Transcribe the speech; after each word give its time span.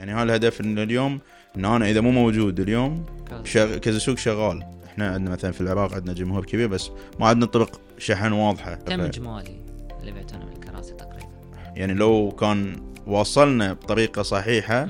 يعني 0.00 0.14
هذا 0.14 0.22
الهدف 0.22 0.60
إن 0.60 0.78
اليوم 0.78 1.20
ان 1.56 1.64
أنا 1.64 1.90
إذا 1.90 2.00
مو 2.00 2.10
موجود 2.10 2.60
اليوم 2.60 3.06
شغ... 3.44 3.78
كذا 3.78 3.98
سوق 3.98 4.18
شغال. 4.18 4.62
إحنا 4.86 5.08
عندنا 5.08 5.30
مثلا 5.30 5.52
في 5.52 5.60
العراق 5.60 5.94
عندنا 5.94 6.12
جمهور 6.12 6.44
كبير 6.44 6.68
بس 6.68 6.90
ما 7.18 7.26
عندنا 7.26 7.46
طرق 7.46 7.80
شحن 7.98 8.32
واضحة. 8.32 8.74
كم 8.74 9.00
اجمالي 9.00 9.60
اللي 10.00 10.12
بعتونا 10.12 10.44
من 10.44 10.52
الكراسي 10.52 10.94
تقريبا؟ 10.94 11.28
يعني 11.74 11.94
لو 11.94 12.30
كان 12.40 12.76
وصلنا 13.06 13.72
بطريقة 13.72 14.22
صحيحة. 14.22 14.88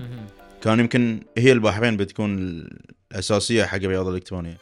كان 0.62 0.80
يمكن 0.80 1.21
هي 1.38 1.53
البحرين 1.53 1.97
بتكون 1.97 2.38
الأساسية 3.13 3.65
حق 3.65 3.77
الرياضة 3.77 4.11
الإلكترونية. 4.11 4.56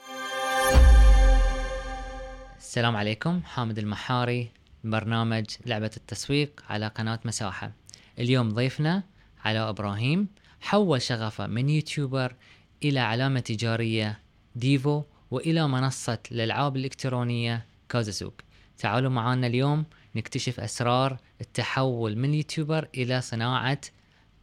السلام 2.58 2.96
عليكم. 2.96 3.40
حامد 3.44 3.78
المحاري 3.78 4.50
برنامج 4.84 5.44
لعبة 5.66 5.90
التسويق 5.96 6.62
على 6.68 6.86
قناة 6.86 7.20
مساحة. 7.24 7.72
اليوم 8.18 8.48
ضيفنا 8.48 9.02
علاء 9.48 9.70
إبراهيم 9.70 10.28
حول 10.60 11.02
شغفه 11.02 11.46
من 11.46 11.68
يوتيوبر 11.68 12.34
إلى 12.84 13.00
علامة 13.00 13.40
تجارية 13.40 14.18
ديفو 14.56 15.02
وإلى 15.30 15.68
منصة 15.68 16.18
الألعاب 16.32 16.76
الإلكترونية 16.76 17.66
كازاسوق 17.88 18.34
تعالوا 18.78 19.10
معنا 19.10 19.46
اليوم 19.46 19.84
نكتشف 20.16 20.60
أسرار 20.60 21.16
التحول 21.40 22.16
من 22.16 22.34
يوتيوبر 22.34 22.88
إلى 22.94 23.20
صناعة 23.20 23.80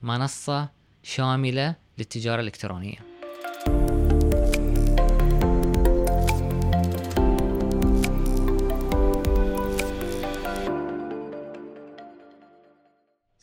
منصة 0.01 0.69
شاملة 1.03 1.75
للتجارة 1.97 2.41
الإلكترونية. 2.41 3.14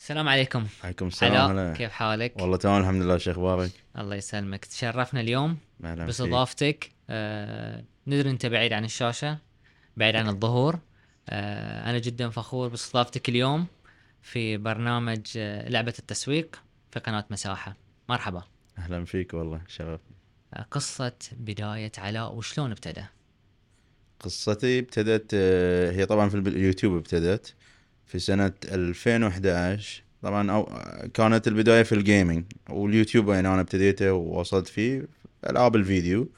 السلام 0.03 0.29
عليكم. 0.29 0.67
عليكم 0.85 1.07
السلام 1.07 1.51
هلا 1.51 1.75
كيف 1.75 1.91
حالك؟ 1.91 2.37
والله 2.41 2.57
تمام 2.57 2.81
الحمد 2.81 3.03
لله 3.03 3.19
شو 3.19 3.31
أخبارك؟ 3.31 3.71
الله 3.99 4.17
يسلمك. 4.17 4.65
تشرفنا 4.65 5.21
اليوم. 5.21 5.59
باستضافتك 5.81 6.91
آه 7.11 7.85
ندري 8.07 8.31
أنت 8.31 8.47
بعيد 8.47 8.73
عن 8.73 8.85
الشاشة 8.85 9.39
بعيد 9.97 10.17
عن 10.17 10.29
الظهور. 10.29 10.79
آه 11.29 11.91
أنا 11.91 11.99
جدا 11.99 12.29
فخور 12.31 12.69
بإستضافتك 12.69 13.29
اليوم 13.29 13.67
في 14.23 14.57
برنامج 14.57 15.21
آه 15.37 15.69
لعبة 15.69 15.95
التسويق 15.99 16.63
في 16.91 17.01
قناة 17.01 17.25
مساحة. 17.31 17.77
مرحبا. 18.09 18.43
أهلا 18.79 19.05
فيك 19.05 19.35
والله 19.35 19.61
شرف 19.69 20.01
آه 20.55 20.67
قصة 20.71 21.17
بداية 21.33 21.93
علاء 21.99 22.35
وشلون 22.35 22.71
ابتدى؟ 22.71 23.05
قصتي 24.21 24.79
ابتدت 24.79 25.31
آه، 25.35 25.91
هي 25.93 26.07
طبعا 26.07 26.29
في 26.29 26.37
اليوتيوب 26.37 26.97
ابتدت. 26.97 27.55
في 28.13 28.19
سنة 28.19 28.53
2011 28.65 30.03
طبعا 30.23 30.51
أو 30.53 30.69
كانت 31.15 31.49
البداية 31.49 31.83
في 31.83 31.95
ال 31.95 32.02
gaming 32.02 32.45
واليوتيوب 32.71 33.31
يعني 33.31 33.49
أنا 33.49 33.61
ابتديته 33.61 34.13
ووصلت 34.13 34.69
فيه 34.69 35.07
ألعاب 35.51 35.77
الفيديو. 35.77 36.29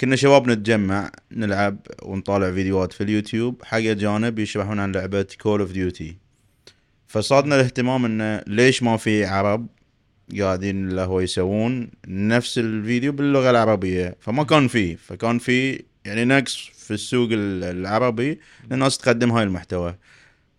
كنا 0.00 0.16
شباب 0.16 0.50
نتجمع 0.50 1.10
نلعب 1.32 1.76
ونطالع 2.02 2.52
فيديوهات 2.52 2.92
في 2.92 3.00
اليوتيوب. 3.04 3.62
حق 3.64 3.78
أجانب 3.78 4.38
يشرحون 4.38 4.80
عن 4.80 4.92
لعبة 4.92 5.26
Call 5.40 5.60
of 5.60 5.72
Duty 5.72 6.16
فصادنا 7.06 7.54
الاهتمام 7.54 8.04
إنه 8.04 8.42
ليش 8.46 8.82
ما 8.82 8.96
في 8.96 9.24
عرب 9.24 9.66
قاعدين 10.40 10.88
اللي 10.88 11.00
هو 11.00 11.20
يسوون 11.20 11.90
نفس 12.08 12.58
الفيديو 12.58 13.12
باللغة 13.12 13.50
العربية. 13.50 14.16
فما 14.20 14.44
كان 14.44 14.68
فيه. 14.68 14.96
فكان 14.96 15.38
في 15.38 15.82
يعني 16.04 16.24
نقص 16.24 16.56
في 16.74 16.90
السوق 16.94 17.28
ال- 17.32 17.64
العربي 17.64 18.40
للناس 18.70 18.98
تقدم 18.98 19.32
هاي 19.32 19.42
المحتوى. 19.44 19.94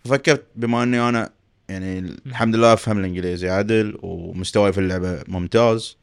ففكرت 0.06 0.46
بما 0.56 0.84
اني 0.84 1.10
أنا 1.10 1.30
يعني 1.70 2.16
الحمد 2.26 2.56
لله 2.56 2.74
افهم 2.74 3.00
الانجليزي 3.00 3.50
عدل 3.50 3.98
ومستواي 4.02 4.74
في 4.74 4.80
اللعبة 4.80 5.24
ممتاز. 5.28 5.98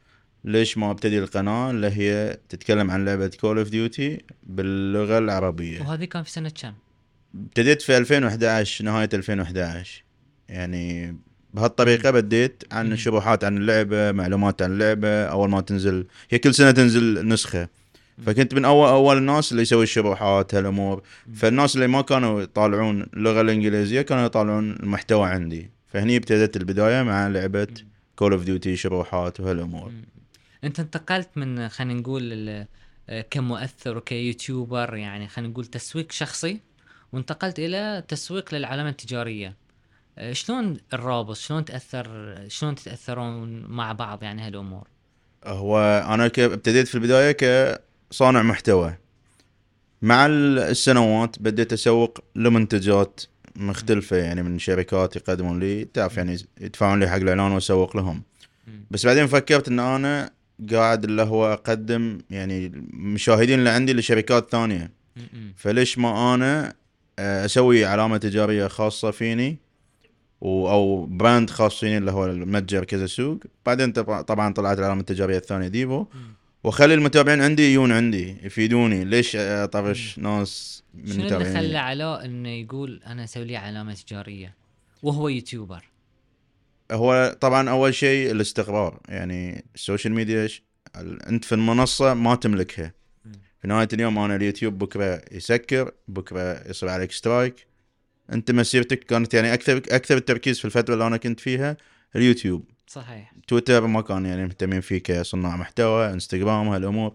ليش 0.45 0.77
ما 0.77 0.91
ابتدي 0.91 1.19
القناة؟ 1.19 1.71
اللي 1.71 1.87
هي 1.87 2.37
تتكلم 2.49 2.91
عن 2.91 3.05
لعبة 3.05 3.27
Call 3.27 3.57
of 3.57 3.69
Duty 3.69 4.21
باللغة 4.43 5.17
العربية. 5.17 5.81
وهذه 5.81 6.05
كان 6.05 6.23
في 6.23 6.31
سنة 6.31 6.49
كم؟ 6.49 6.73
ابتديت 7.35 7.81
في 7.81 7.97
2011 7.97 8.85
نهاية 8.85 9.09
2011 9.13 10.03
يعني 10.49 11.17
بهالطريقة 11.53 12.11
بديت 12.11 12.63
عن. 12.71 12.97
شروحات 12.97 13.43
عن 13.43 13.57
اللعبة 13.57 14.11
معلومات 14.11 14.61
عن 14.61 14.71
اللعبة. 14.71 15.23
أول 15.23 15.49
ما 15.49 15.61
تنزل 15.61 16.07
هي 16.29 16.37
كل 16.37 16.53
سنة 16.53 16.71
تنزل 16.71 17.27
نسخة. 17.27 17.67
فكنت 18.25 18.53
من 18.53 18.65
أول 18.65 18.87
أول 18.89 19.17
الناس 19.17 19.51
اللي 19.51 19.61
يسوي 19.61 19.83
الشروحات 19.83 20.55
هالأمور. 20.55 21.03
فالناس 21.35 21.75
اللي 21.75 21.87
ما 21.87 22.01
كانوا 22.01 22.41
يطالعون 22.41 23.01
اللغة 23.13 23.41
الإنجليزية 23.41 24.01
كانوا 24.01 24.25
يطالعون 24.25 24.71
المحتوى 24.71 25.29
عندي. 25.29 25.71
فهني 25.87 26.17
ابتدت 26.17 26.57
البداية 26.57 27.03
مع 27.03 27.27
لعبة 27.27 27.67
Call 28.15 28.31
of 28.33 28.43
Duty 28.43 28.75
شروحات 28.75 29.39
وهالأمور. 29.39 29.89
مم. 29.89 30.05
أنت 30.63 30.79
انتقلت 30.79 31.29
من 31.35 31.69
خلينا 31.69 31.93
نقول 31.99 32.65
كمؤثر 33.29 33.97
وك 33.97 34.17
YouTuber 34.17 34.95
يعني 34.95 35.27
خلينا 35.27 35.51
نقول 35.51 35.65
تسويق 35.65 36.11
شخصي 36.11 36.59
وانتقلت 37.13 37.59
إلى 37.59 38.03
تسويق 38.07 38.53
للعلامة 38.55 38.89
التجارية. 38.89 39.55
آه، 40.17 40.33
شلون 40.33 40.77
الرابط؟ 40.93 41.35
شلون 41.35 41.65
تأثر 41.65 42.35
شلون 42.47 42.75
تتأثرون 42.75 43.65
مع 43.65 43.91
بعض 43.91 44.23
يعني 44.23 44.41
هالأمور؟ 44.41 44.87
هو 45.45 45.79
أنا 46.09 46.27
ك- 46.27 46.39
ابتديت 46.39 46.87
في 46.87 46.95
البداية 46.95 47.31
كصانع 48.11 48.41
محتوى 48.41 48.93
مع 50.01 50.25
ال- 50.25 50.59
السنوات 50.59 51.35
بديت 51.39 51.73
أسوق 51.73 52.19
لمنتجات 52.35 53.21
مختلفة 53.55 54.17
يعني 54.17 54.43
من 54.43 54.59
شركات 54.59 55.15
يقدمون 55.15 55.59
لي 55.59 55.85
تعرف 55.85 56.17
يعني 56.17 56.37
يدفعون 56.61 56.99
لي 56.99 57.07
حق 57.09 57.15
الإعلان 57.15 57.51
وأسوق 57.51 57.97
لهم. 57.97 58.21
بس 58.91 59.05
بعدين 59.05 59.27
فكرت 59.27 59.67
إن 59.67 59.79
أنا 59.79 60.31
قاعد 60.71 61.03
اللي 61.03 61.21
هو 61.21 61.53
أقدم 61.53 62.17
يعني 62.29 62.65
المشاهدين 62.65 63.59
اللي 63.59 63.69
عندي 63.69 63.93
لشركات 63.93 64.51
ثانية. 64.51 64.91
فليش 65.55 65.97
ما 65.97 66.33
أنا 66.33 66.73
آه، 67.19 67.45
أسوي 67.45 67.85
علامة 67.85 68.17
تجارية 68.17 68.67
خاصة 68.67 69.11
فيني 69.11 69.57
أو 70.43 71.05
brand 71.05 71.49
خاص 71.49 71.79
فيني 71.79 71.97
اللي 71.97 72.11
هو 72.11 72.25
المتجر 72.25 72.83
كازا 72.83 73.05
سوق 73.05 73.37
بعدين 73.65 73.91
طبعا 73.91 74.53
طلعت 74.53 74.79
العلامة 74.79 74.99
التجارية 75.01 75.37
الثانية 75.37 75.67
ديفو. 75.67 76.05
واخلي 76.63 76.93
المتابعين 76.93 77.41
عندي 77.41 77.71
يجون 77.71 77.91
عندي 77.91 78.37
يفيدوني. 78.43 79.05
ليش 79.05 79.35
أطرش 79.35 80.19
ناس 80.19 80.83
من 80.93 81.13
شنو 81.13 81.37
اللي 81.37 81.53
خلى 81.53 81.77
علاء 81.77 82.25
إنه 82.25 82.49
يقول 82.49 83.01
أنا 83.05 83.23
أسوي 83.23 83.45
لي 83.45 83.55
علامة 83.55 83.93
تجارية؟ 83.93 84.55
وهو 85.03 85.29
YouTuber. 85.29 85.89
هو 86.91 87.37
طبعا 87.41 87.69
أول 87.69 87.93
شيء 87.95 88.31
الاستقرار. 88.31 88.99
يعني 89.09 89.65
ال 89.75 89.80
social 89.80 90.13
media 90.13 90.49
أنت 91.29 91.45
في 91.45 91.55
المنصة 91.55 92.13
ما 92.13 92.35
تملكها. 92.35 92.93
في 93.61 93.67
نهاية 93.67 93.87
اليوم 93.93 94.19
أنا 94.19 94.35
اليوتيوب 94.35 94.77
بكرة 94.77 95.21
يسكر 95.31 95.91
بكرة 96.07 96.69
يصير 96.69 96.89
عليك 96.89 97.11
strike. 97.11 97.67
أنت 98.33 98.51
مسيرتك 98.51 98.99
كانت 98.99 99.33
يعني 99.33 99.53
أكثر 99.53 99.77
أكثر 99.77 100.17
التركيز 100.17 100.59
في 100.59 100.65
الفترة 100.65 100.93
اللي 100.93 101.07
أنا 101.07 101.17
كنت 101.17 101.39
فيها 101.39 101.77
اليوتيوب. 102.15 102.65
صحيح. 102.91 103.33
تويتر 103.47 103.87
ما 103.87 104.01
كان 104.01 104.25
يعني 104.25 104.45
مهتمين 104.45 104.81
فيه 104.81 104.97
كصناع 104.97 105.55
محتوى 105.55 106.13
انستغرام 106.13 106.67
هالأمور. 106.67 107.13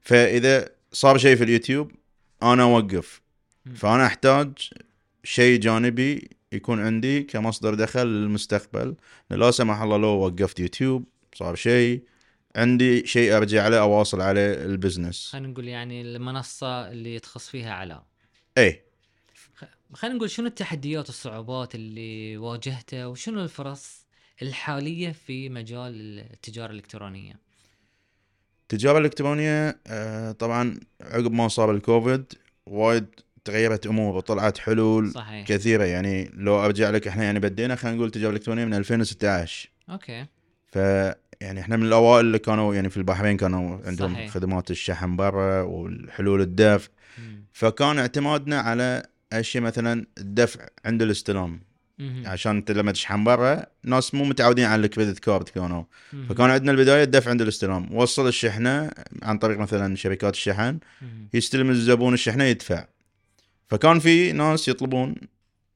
فإذا 0.00 0.68
صار 0.92 1.18
شيء 1.18 1.36
في 1.36 1.44
اليوتيوب 1.44 1.92
أنا 2.42 2.62
أوقف. 2.62 3.20
فأنا 3.74 4.06
أحتاج 4.06 4.52
شيء 5.24 5.60
جانبي 5.60 6.30
يكون 6.52 6.80
عندي 6.80 7.22
كمصدر 7.22 7.74
دخل 7.74 8.06
للمستقبل. 8.06 8.94
لا 9.30 9.50
سمح 9.50 9.80
الله 9.80 9.96
لو 9.96 10.08
وقفت 10.08 10.60
يوتيوب 10.60 11.04
صار 11.34 11.54
شيء 11.54 12.02
عندي 12.56 13.06
شيء 13.06 13.36
أرجع 13.36 13.68
له 13.68 13.78
أواصل 13.78 14.20
عليه 14.20 14.54
ال 14.54 14.61
business. 14.61 15.28
خلينا 15.32 15.48
نقول 15.48 15.68
يعني 15.68 16.02
المنصة 16.02 16.90
اللي 16.90 17.18
تخص 17.18 17.48
فيها 17.48 17.74
علاء 17.74 18.04
اي 18.58 18.82
خلينا 19.94 20.16
نقول 20.16 20.30
شنو 20.30 20.46
التحديات 20.46 21.06
والصعوبات 21.06 21.74
اللي 21.74 22.36
واجهتها 22.36 23.06
وشنو 23.06 23.42
الفرص؟ 23.42 23.99
الحالية 24.42 25.12
في 25.12 25.48
مجال 25.48 26.18
التجارة 26.32 26.70
الإلكترونية 26.70 27.36
التجارة 28.62 28.98
الإلكترونية 28.98 29.78
آه، 29.86 30.32
طبعا 30.32 30.80
عقب 31.00 31.32
ما 31.32 31.48
صار 31.48 31.70
الكوفيد 31.70 32.24
وايد 32.66 33.06
تغيرت 33.44 33.86
امور 33.86 34.16
وطلعت 34.16 34.58
حلول 34.58 35.10
صحيح 35.10 35.46
كثيرة 35.46 35.84
يعني 35.84 36.30
لو 36.34 36.64
أرجع 36.64 36.90
لك 36.90 37.08
إحنا 37.08 37.24
يعني 37.24 37.40
بدينا 37.40 37.74
خلينا 37.76 37.96
نقول 37.96 38.06
التجارة 38.06 38.30
الإلكترونية 38.30 38.64
من 38.64 38.74
2016 38.74 39.70
أوكي 39.90 40.26
ف 40.66 40.76
يعني 41.40 41.60
إحنا 41.60 41.76
من 41.76 41.86
الأوائل 41.86 42.26
اللي 42.26 42.38
كانوا 42.38 42.74
يعني 42.74 42.90
في 42.90 42.96
البحرين 42.96 43.36
كانوا 43.36 43.78
عندهم 43.84 44.14
صحيح. 44.14 44.30
خدمات 44.30 44.70
الشحن 44.70 45.16
برا 45.16 45.62
والحلول 45.62 46.40
الدفع 46.40 46.88
مم. 47.18 47.44
فكان 47.52 47.98
اعتمادنا 47.98 48.60
على 48.60 49.02
اشياء 49.32 49.62
مثلا 49.62 50.06
الدفع 50.18 50.66
عند 50.84 51.02
الاستلام. 51.02 51.60
عشان 52.26 52.56
انت 52.56 52.70
لما 52.70 52.92
تشحن 52.92 53.24
برا 53.24 53.66
ناس 53.84 54.14
مو 54.14 54.24
متعودين 54.24 54.64
على 54.64 54.86
ال 54.86 54.91
credit 54.91 55.18
card 55.18 55.48
كانوا. 55.48 55.84
فكان 56.28 56.50
عندنا 56.50 56.72
البداية 56.72 57.02
الدفع 57.02 57.30
عند 57.30 57.42
الاستلام. 57.42 57.94
وصل 57.94 58.28
الشحنة 58.28 58.90
عن 59.22 59.38
طريق 59.38 59.58
مثلا 59.58 59.96
شركات 59.96 60.34
الشحن. 60.34 60.78
يستلم 61.34 61.70
الزبون 61.70 62.14
الشحنة 62.14 62.44
يدفع. 62.44 62.86
فكان 63.68 63.98
في 63.98 64.32
ناس 64.32 64.68
يطلبون 64.68 65.14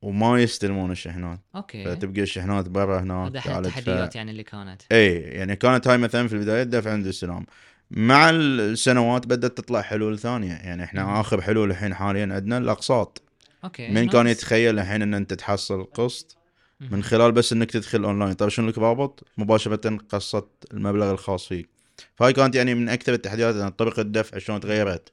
وما 0.03 0.43
يستلمون 0.43 0.91
الشحنات. 0.91 1.41
okay. 1.56 1.85
فتبقى 1.85 2.23
الشحنات 2.23 2.69
برا 2.69 3.00
هناك 3.00 3.49
هذا. 3.49 3.59
التحديات 3.59 4.17
يعني 4.17 4.31
اللي 4.31 4.43
كانت. 4.43 4.82
اي 4.93 5.15
يعني 5.15 5.56
كانت 5.56 5.88
هاي 5.88 5.99
مثلا 5.99 6.29
في 6.29 6.35
البداية 6.35 6.62
دفع 6.62 6.93
عند 6.93 7.06
الاستلام 7.06 7.46
مع 7.91 8.31
السنوات 8.31 9.27
بدأت 9.27 9.59
تطلع 9.59 9.82
حلول 9.82 10.19
ثانية. 10.19 10.53
يعني 10.53 10.85
إحنا. 10.85 11.20
آخر 11.20 11.41
حلول 11.41 11.70
الحين 11.70 11.94
حاليا 11.94 12.35
عندنا 12.35 12.59
الأقساط. 12.59 13.23
okay 13.64 13.88
من 13.88 14.08
كان. 14.08 14.26
يتخيل 14.26 14.78
الحين 14.78 15.02
إن 15.02 15.14
أنت 15.14 15.34
تحصل 15.34 15.84
قسط. 15.84 16.37
من 16.81 17.02
خلال 17.02 17.32
بس 17.32 17.52
إنك 17.52 17.70
تدخل 17.70 18.05
اونلاين 18.05 18.32
طيب 18.32 18.49
شنو 18.49 18.69
لك 18.69 18.78
رابط 18.78 19.26
مباشرة 19.38 19.99
قسط 20.08 20.49
المبلغ 20.72 21.11
الخاص 21.11 21.46
فيك. 21.46 21.69
فهاي 22.14 22.32
كانت 22.32 22.55
يعني 22.55 22.75
من 22.75 22.88
أكثر 22.88 23.12
التحديات 23.12 23.55
إن 23.55 23.69
طريقه 23.69 24.00
الدفع 24.00 24.38
شلون 24.38 24.61
تغيرت. 24.61 25.12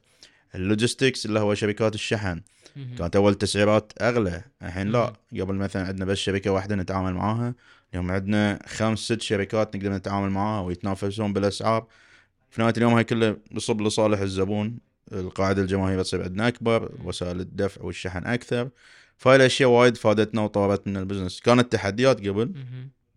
ال 0.54 0.61
logistics 0.61 1.26
اللي 1.26 1.40
هو 1.40 1.54
شركات 1.54 1.94
الشحن. 1.94 2.40
كانت 2.98 3.16
أول 3.16 3.34
تسعيرات 3.34 3.92
أغلى. 4.00 4.42
الحين 4.62 4.88
لا. 4.88 5.12
قبل 5.40 5.54
مثلا 5.54 5.86
عندنا 5.86 6.04
بس 6.04 6.18
شركه 6.18 6.50
واحدة 6.50 6.76
نتعامل 6.76 7.14
معاها. 7.14 7.54
اليوم 7.92 8.10
عندنا 8.10 8.58
خمس 8.66 8.98
ست 8.98 9.22
شركات 9.22 9.76
نقدر 9.76 9.92
نتعامل 9.92 10.30
معاها 10.30 10.62
ويتنافسون 10.62 11.32
بالأسعار. 11.32 11.86
في 12.50 12.60
نهاية 12.60 12.74
اليوم 12.76 12.94
هاي 12.94 13.04
كلها 13.04 13.36
تصب 13.52 13.80
لصالح 13.80 14.20
الزبون. 14.20 14.78
القاعدة 15.12 15.62
الجماهيرية 15.62 16.02
تصير 16.02 16.22
عندنا 16.22 16.48
أكبر 16.48 16.92
وسائل 17.04 17.40
الدفع 17.40 17.82
والشحن 17.82 18.26
أكثر. 18.26 18.68
فهاي 19.16 19.36
الأشياء 19.36 19.68
وايد 19.68 19.96
فادتنا 19.96 20.40
وطورت 20.42 20.86
من 20.86 20.96
ال 20.96 21.00
business. 21.00 21.40
كانت 21.40 21.72
تحديات 21.72 22.28
قبل. 22.28 22.52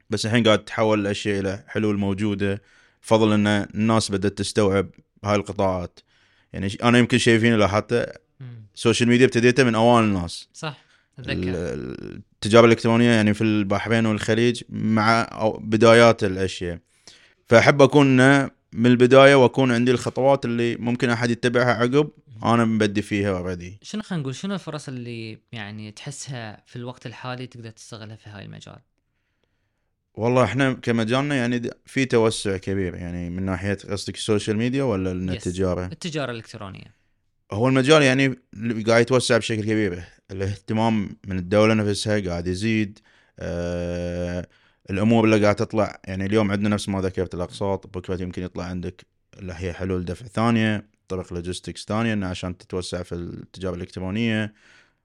بس 0.09 0.25
الحين 0.25 0.43
قاعد 0.43 0.59
تتحول 0.59 0.99
الأشياء 0.99 1.39
إلى 1.39 1.63
حلول 1.67 1.97
موجودة. 1.97 2.61
فضل 3.01 3.33
إن 3.33 3.47
الناس 3.47 4.11
بدأت 4.11 4.37
تستوعب 4.37 4.89
هاي 5.23 5.35
القطاعات. 5.35 5.99
يعني 6.53 6.77
أنا 6.83 6.97
يمكن 6.97 7.17
شايفين 7.17 7.55
لاحظت 7.55 7.93
مم. 8.39 8.47
ال 8.75 8.80
social 8.80 9.09
media 9.09 9.25
ابتديتها 9.25 9.63
من 9.63 9.75
اوائل 9.75 10.05
الناس. 10.05 10.49
صح 10.53 10.85
أتذكر. 11.19 11.51
التجاره 12.35 12.65
الإلكترونية 12.65 13.09
يعني 13.11 13.33
في 13.33 13.43
البحرين 13.43 14.05
والخليج 14.05 14.63
مع 14.69 15.27
بدايات 15.59 16.23
الأشياء. 16.23 16.79
فأحب 17.47 17.81
أكون 17.81 18.17
من 18.75 18.85
البداية 18.85 19.35
وأكون 19.35 19.71
عندي 19.71 19.91
الخطوات 19.91 20.45
اللي 20.45 20.75
ممكن 20.75 21.09
أحد 21.09 21.29
يتبعها 21.29 21.73
عقب 21.73 22.09
أنا 22.43 22.65
مبدي 22.65 23.01
فيها 23.01 23.37
already 23.37 23.79
شنو 23.81 24.01
خلينا 24.01 24.21
نقول 24.21 24.35
شنو 24.35 24.53
الفرص 24.53 24.87
اللي 24.87 25.39
يعني 25.51 25.91
تحسها 25.91 26.63
في 26.65 26.75
الوقت 26.75 27.05
الحالي 27.05 27.47
تقدر 27.47 27.69
تستغلها 27.69 28.15
في 28.15 28.29
هاي 28.29 28.45
المجال؟ 28.45 28.79
والله 30.13 30.43
إحنا 30.43 30.73
كمجالنا 30.73 31.35
يعني 31.35 31.69
في 31.85 32.05
توسع 32.05 32.57
كبير 32.57 32.95
يعني 32.95 33.29
من 33.29 33.43
ناحية 33.43 33.73
قصدك 33.89 34.15
ال 34.15 34.21
social 34.21 34.57
media 34.57 34.83
ولا 34.83 35.09
Yes. 35.31 35.35
التجارة؟ 35.35 35.85
التجارة 35.85 36.31
الإلكترونية. 36.31 36.95
هو 37.51 37.67
المجال 37.67 38.01
يعني 38.03 38.27
قاعد 38.87 39.01
يتوسع 39.01 39.37
بشكل 39.37 39.61
كبير. 39.61 40.03
الاهتمام 40.31 41.17
من 41.27 41.37
الدولة 41.37 41.73
نفسها 41.73 42.19
قاعد 42.19 42.47
يزيد 42.47 42.99
آه 43.39 44.47
الأمور 44.89 45.25
اللي 45.25 45.41
قاعد 45.41 45.55
تطلع 45.55 46.01
يعني 46.07 46.25
اليوم 46.25 46.51
عندنا 46.51 46.69
نفس 46.69 46.89
ما 46.89 47.01
ذكرت 47.01 47.35
الأقساط 47.35 47.97
بكرة 47.97 48.21
يمكن 48.21 48.43
يطلع 48.43 48.63
عندك 48.63 49.05
اللي 49.39 49.53
هي 49.57 49.73
حلول 49.73 50.05
دفع 50.05 50.25
ثانية 50.25 50.87
طرق 51.07 51.33
لوجيستكس 51.33 51.85
ثانية 51.85 52.13
إنه 52.13 52.27
عشان 52.27 52.57
تتوسع 52.57 53.03
في 53.03 53.15
التجارة 53.15 53.75
الإلكترونية 53.75 54.53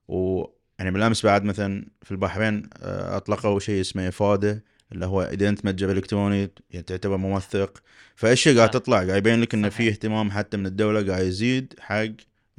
و 0.09 0.45
يعني 0.79 0.91
بالأمس 0.91 1.27
بعد 1.27 1.45
مثلا 1.45 1.87
في 2.03 2.11
البحرين 2.11 2.71
آه، 2.83 3.17
أطلقوا 3.17 3.61
شيء 3.61 3.81
اسمه 3.81 4.09
إفادة 4.09 4.65
اللي 4.93 5.07
هو 5.07 5.23
إذا 5.23 5.49
أنت 5.49 5.65
متجر 5.65 5.93
إلكتروني 5.93 6.51
يعني 6.71 6.85
تعتبر 6.85 7.17
موثق 7.17 7.83
فأشياء 8.17 8.57
قاعد. 8.57 8.71
تطلع 8.71 8.97
قاعد 8.97 9.17
يبين 9.17 9.41
لك 9.41 9.57
صحيح. 9.57 9.69
في 9.69 9.89
اهتمام 9.89 10.31
حتى 10.31 10.57
من 10.57 10.67
الدولة 10.67 11.07
قاعد 11.13 11.27
يزيد 11.27 11.75
حق 11.81 12.07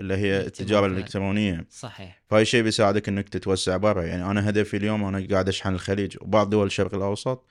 اللي 0.02 0.18
هي 0.18 0.42
التجاره. 0.42 0.86
الإلكترونية. 0.86 1.66
صحيح. 1.70 2.22
فهاي 2.30 2.42
الشيء 2.42 2.64
بيساعدك 2.64 3.10
إنك 3.10 3.30
تتوسع 3.30 3.78
برا. 3.78 4.04
يعني 4.04 4.32
أنا 4.32 4.50
هدفي 4.50 4.78
اليوم 4.78 5.04
أنا 5.04 5.28
قاعد 5.32 5.48
أشحن 5.48 5.74
الخليج 5.74 6.18
وبعض 6.22 6.50
دول 6.50 6.68
الشرق 6.68 6.96
الأوسط 6.96 7.46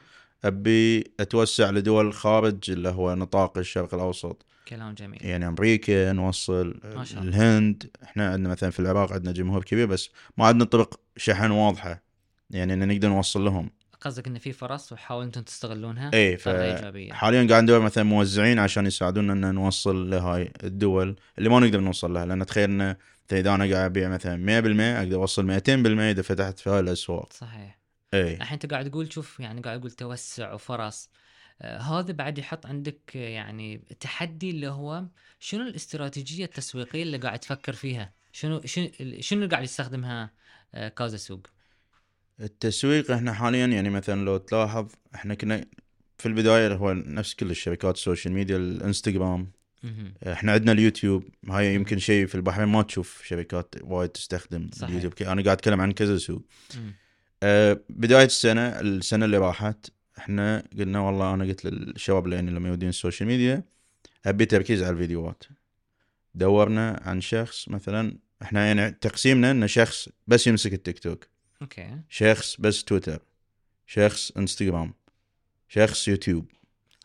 أبي 0.44 1.04
أتوسع 1.20 1.70
لدول 1.70 2.12
خارج 2.12 2.70
اللي 2.70 2.88
هو 2.88 3.14
نطاق 3.14 3.58
الشرق 3.58 3.94
الأوسط. 3.94 4.46
كلام 4.68 4.94
جميل. 4.94 5.18
يعني 5.24 5.46
أمريكا 5.46 6.12
نوصل 6.12 6.80
ما 6.84 7.04
شاء 7.04 7.22
الله. 7.22 7.30
الهند. 7.30 7.90
إحنا 8.02 8.32
عندنا 8.32 8.48
مثلا 8.48 8.70
في 8.70 8.80
العراق 8.80 9.12
عندنا 9.12 9.32
جمهور 9.32 9.64
كبير 9.64 9.86
بس 9.86 10.10
ما 10.38 10.46
عندنا 10.46 10.64
طرق 10.64 11.00
شحن 11.16 11.50
واضحة. 11.50 12.02
يعني 12.50 12.72
ان 12.74 12.88
نقدر 12.88 13.08
نوصل 13.08 13.44
لهم. 13.44 13.70
قصدك 14.00 14.26
إن 14.26 14.38
في 14.38 14.52
فرص 14.52 14.92
وحاولوا 14.92 15.24
أنتم 15.24 15.42
تستغلونها 15.42 16.10
اي 16.14 16.38
ايجابيه 16.46 17.12
فحاليا 17.12 17.48
قاعد 17.48 17.62
ندور 17.62 17.80
مثلا 17.80 18.04
موزعين 18.04 18.58
عشان 18.58 18.86
يساعدونا 18.86 19.32
إن 19.32 19.54
نوصل 19.54 20.10
لهاي 20.10 20.52
الدول 20.64 21.16
اللي 21.38 21.48
ما 21.48 21.60
نقدر 21.60 21.80
نوصل 21.80 22.14
لها 22.14 22.26
لأن 22.26 22.46
تخيل 22.46 22.64
إن 22.82 22.96
إذا 23.32 23.54
أنا 23.54 23.74
قاعد 23.74 23.84
أبيع 23.90 24.08
مثلا 24.08 24.36
100% 24.36 24.98
أقدر 24.98 25.16
أوصل 25.16 25.60
200% 25.60 25.68
إذا 25.68 26.22
فتحت 26.22 26.58
في 26.58 26.70
هاي 26.70 26.80
الأسواق. 26.80 27.32
صحيح. 27.32 27.78
اي 28.14 28.34
الحين 28.34 28.52
أنت 28.52 28.66
قاعد 28.66 28.90
تقول 28.90 29.12
شوف 29.12 29.40
يعني 29.40 29.60
قاعد 29.60 29.78
تقول 29.80 29.90
توسع 29.90 30.52
وفرص. 30.52 31.10
آه 31.62 31.78
هذا 31.78 32.12
بعد 32.12 32.38
يحط 32.38 32.66
عندك 32.66 33.16
آه، 33.16 33.28
يعني 33.28 33.78
تحدي 34.00 34.50
اللي 34.50 34.68
هو 34.68 35.04
شنو 35.40 35.62
الاستراتيجية 35.62 36.44
التسويقية 36.44 37.02
اللي 37.02 37.16
قاعد 37.16 37.38
تفكر 37.38 37.72
فيها؟ 37.72 38.12
شنو 38.32 38.60
شنو 38.64 38.90
شنو 39.20 39.38
اللي 39.38 39.50
قاعد 39.50 39.64
يستخدمها 39.64 40.30
آه 40.74 40.88
كازا 40.88 41.16
سوق؟ 41.16 41.46
التسويق 42.40 43.10
إحنا 43.10 43.32
حاليا 43.32 43.66
يعني 43.66 43.90
مثلا 43.90 44.24
لو 44.24 44.36
تلاحظ 44.36 44.88
إحنا 45.14 45.34
كنا 45.34 45.64
في 46.18 46.26
البداية 46.26 46.74
هو 46.74 46.92
نفس 46.92 47.34
كل 47.34 47.50
الشبكات 47.50 47.94
ال 47.94 48.00
social 48.00 48.34
media 48.34 48.56
الإنستغرام. 48.56 49.50
إحنا 50.26 50.52
عندنا 50.52 50.72
اليوتيوب 50.72 51.24
هاي 51.48 51.74
يمكن 51.74 51.98
شيء 51.98 52.26
في 52.26 52.34
البحرين 52.34 52.68
ما 52.68 52.82
تشوف 52.82 53.22
شبكات 53.24 53.74
وايد 53.82 54.10
تستخدم 54.10 54.70
صحيح. 54.72 54.88
اليوتيوب 54.88 55.30
أنا 55.30 55.42
قاعد 55.42 55.56
أتكلم 55.56 55.80
عن 55.80 55.92
كازا 55.92 56.18
سوق. 56.18 56.42
أه 57.42 57.80
بداية 57.88 58.24
السنة 58.24 58.80
السنة 58.80 59.24
اللي 59.24 59.38
راحت 59.38 59.86
إحنا 60.18 60.68
قلنا 60.78 61.00
والله 61.00 61.34
أنا 61.34 61.44
قلت 61.44 61.64
للشباب 61.64 62.24
اللي 62.24 62.36
يعني 62.36 62.50
لما 62.50 62.68
يودين 62.68 62.88
ال 62.88 62.94
social 62.94 63.28
media 63.28 63.64
أبي 64.26 64.46
تركيز 64.46 64.82
على 64.82 64.92
الفيديوهات 64.92 65.44
دورنا 66.34 67.02
عن 67.04 67.20
شخص 67.20 67.68
مثلا 67.68 68.18
إحنا 68.42 68.66
يعني 68.66 68.90
تقسيمنا 68.90 69.50
ان 69.50 69.68
شخص 69.68 70.08
بس 70.26 70.46
يمسك 70.46 70.72
التيك 70.72 70.98
توك 70.98 71.29
okay 71.62 71.98
شخص 72.08 72.56
بس 72.60 72.84
تويتر 72.84 73.22
شخص 73.86 74.30
انستغرام 74.30 74.94
شخص 75.68 76.08
يوتيوب. 76.08 76.46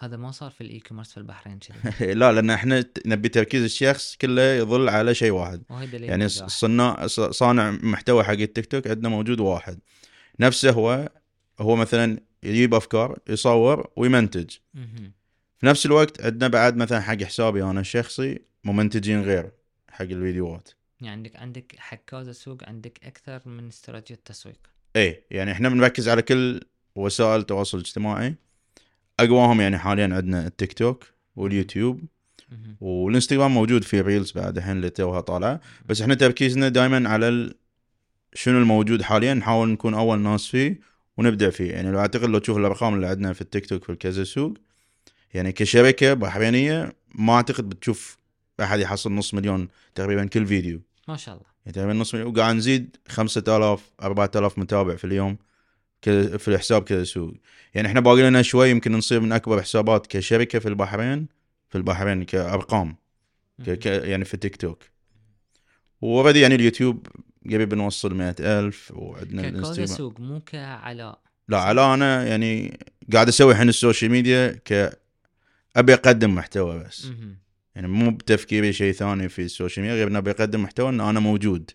هذا 0.02 0.18
ما 0.18 0.32
صار 0.32 0.52
في 0.52 0.62
ال 0.62 0.80
e-commerce 0.80 1.12
في 1.12 1.18
البحرين 1.18 1.60
كذي. 1.60 2.14
لا 2.20 2.32
لأن 2.32 2.50
إحنا 2.50 2.86
نبي 3.06 3.30
تركيز 3.30 3.64
الشخص 3.64 4.16
كله 4.16 4.42
يظل 4.42 4.90
على 4.90 5.16
شيء 5.16 5.32
واحد. 5.32 5.64
يعني. 5.94 6.30
صناع 6.30 7.08
صانع 7.08 7.72
محتوى 7.72 8.24
حق 8.24 8.32
التيك 8.32 8.66
توك 8.66 8.88
عندنا 8.88 9.10
موجود 9.10 9.40
واحد. 9.40 9.80
نفسه 10.40 10.72
هو 10.72 11.10
هو 11.60 11.76
مثلا 11.76 12.20
يجيب 12.44 12.74
أفكار 12.74 13.20
يصور 13.30 13.90
ويمنتج. 13.96 14.50
في 15.58 15.66
نفس 15.66 15.86
الوقت 15.86 16.22
عندنا 16.26 16.48
بعد 16.48 16.76
مثلا 16.76 17.00
حق 17.02 17.24
حسابي 17.24 17.64
أنا 17.64 17.80
الشخصي 17.80 18.40
ممنتجين 18.64 19.22
غير 19.22 19.52
حق 19.90 20.02
الفيديوهات. 20.02 20.70
يعني 21.02 21.16
عندك 21.16 21.36
عندك 21.36 21.76
حق 21.78 22.00
كازا 22.08 22.32
سوق 22.32 22.58
عندك 22.68 23.00
أكثر 23.04 23.50
من 23.50 23.68
استراتيجية 23.68 24.22
تسويق. 24.26 24.60
إيه 24.96 25.24
يعني 25.32 25.52
إحنا 25.52 25.70
بنركز 25.70 26.10
على 26.10 26.22
كل 26.22 26.62
وسائل 26.96 27.40
التواصل 27.40 27.78
الاجتماعي 27.78 28.36
أقواهم 29.20 29.62
يعني 29.62 29.78
حاليا 29.78 30.04
عندنا 30.04 30.48
التيك 30.48 30.74
توك 30.74 31.06
واليوتيوب. 31.36 32.02
والإنستغرام 32.82 33.54
موجود 33.54 33.84
في 33.84 34.02
ريلز 34.02 34.32
بعد 34.32 34.58
الحين 34.58 34.72
اللي 34.72 34.90
توها 34.90 35.22
طالعه 35.22 35.62
بس 35.86 36.02
إحنا 36.02 36.16
تركيزنا 36.16 36.70
دائما 36.70 37.10
على 37.10 37.30
ال... 37.30 37.56
شنو 38.34 38.60
الموجود 38.60 39.02
حاليا 39.02 39.34
نحاول 39.34 39.70
نكون 39.70 39.94
أول 39.94 40.20
ناس 40.20 40.48
فيه 40.48 40.80
ونبدع 41.18 41.50
فيه. 41.50 41.72
يعني 41.72 41.92
لو 41.92 42.00
أعتقد 42.00 42.30
لو 42.30 42.40
تشوف 42.40 42.58
الأرقام 42.58 42.94
اللي 42.94 43.08
عندنا 43.08 43.34
في 43.34 43.42
التيك 43.42 43.66
توك 43.66 43.84
في 43.84 43.92
الكذا 43.92 44.24
سوق 44.24 44.54
يعني 45.34 45.52
كشبكه 45.52 46.14
بحرينية 46.14 46.96
ما 47.16 47.34
أعتقد 47.34 47.70
بتشوف 47.70 48.18
أحد 48.62 48.80
يحصل 48.80 49.12
نص 49.12 49.34
مليون 49.34 49.68
تقريبا 49.96 50.26
كل 50.26 50.46
فيديو. 50.46 50.82
ما 51.08 51.18
شاء 51.18 51.36
الله. 51.36 51.46
يعني 51.66 51.76
تقريبا 51.76 51.94
نص 51.94 52.16
مليون. 52.16 52.34
وقاعد 52.34 52.56
نزيد 52.56 52.98
5000 53.08 53.92
4000 54.04 54.60
متابع 54.60 54.96
في 54.96 55.04
اليوم 55.04 55.38
في 56.02 56.48
الحساب 56.48 56.84
كذا 56.84 57.04
سوق 57.04 57.34
يعني 57.74 57.88
إحنا 57.88 58.00
باقي 58.00 58.24
لنا 58.24 58.42
شوي 58.42 58.70
يمكن 58.70 58.92
نصير 58.92 59.20
من 59.20 59.32
أكبر 59.32 59.62
حسابات 59.62 60.08
كشركة 60.08 60.60
في 60.60 60.70
البحرين 60.70 61.28
في 61.70 61.78
البحرين 61.78 62.24
كأرقام 62.24 62.96
ك... 63.66 63.86
يعني 63.86 64.26
في 64.26 64.38
تيك 64.38 64.56
توك. 64.56 64.84
وبدي 66.02 66.40
يعني 66.42 66.56
اليوتيوب 66.56 67.08
قريب 67.52 67.70
بنوصل 67.70 68.16
مئة 68.16 68.36
ألف 68.60 68.92
وعندنا 68.96 69.48
الانستغرام. 69.48 69.86
سوق 69.86 70.20
مو 70.20 70.40
كعلاء. 70.40 71.20
لا 71.48 71.60
على 71.60 71.94
أنا 71.94 72.28
يعني 72.28 72.80
قاعد 73.14 73.28
أسوي 73.28 73.52
الحين 73.52 73.70
ال 73.70 73.76
social 73.76 74.12
media 74.12 74.62
ك 74.66 75.00
أبي 75.76 75.94
أقدم 75.94 76.36
محتوى 76.36 76.80
بس. 76.80 77.08
يعني 77.76 77.88
مو 77.88 78.12
بتفكيري 78.12 78.74
شيء 78.74 78.94
ثاني 78.94 79.30
في 79.30 79.42
ال 79.42 79.48
social 79.48 79.86
media 79.86 79.98
غير 79.98 80.08
اني 80.08 80.18
ابي 80.18 80.32
اقدم 80.32 80.64
محتوى 80.64 80.90
ان 80.90 81.02
أنا 81.02 81.20
موجود. 81.20 81.72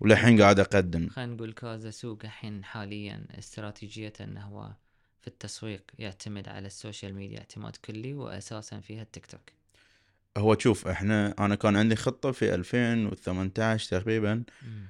وللحين 0.00 0.42
قاعد 0.42 0.60
أقدم. 0.60 1.08
خلينا 1.08 1.32
نقول 1.34 1.52
كازا 1.52 1.90
سوق 1.90 2.18
الحين 2.24 2.64
حاليا 2.64 3.26
استراتيجيته 3.38 4.24
إنه 4.24 4.40
هو 4.40 4.70
في 5.20 5.28
التسويق 5.28 5.82
يعتمد 5.98 6.48
على 6.48 6.66
ال 6.66 6.73
social 6.73 7.14
media 7.14 7.38
اعتماد 7.38 7.76
كلي 7.76 8.14
واساسا 8.14 8.80
فيها 8.80 9.02
التيك 9.02 9.26
توك. 9.26 9.40
هو 10.36 10.54
تشوف 10.54 10.88
إحنا 10.88 11.34
أنا 11.38 11.54
كان 11.54 11.76
عندي 11.76 11.96
خطة 11.96 12.32
في 12.32 12.54
2018 12.54 14.00
تقريبا. 14.00 14.34
مم. 14.62 14.86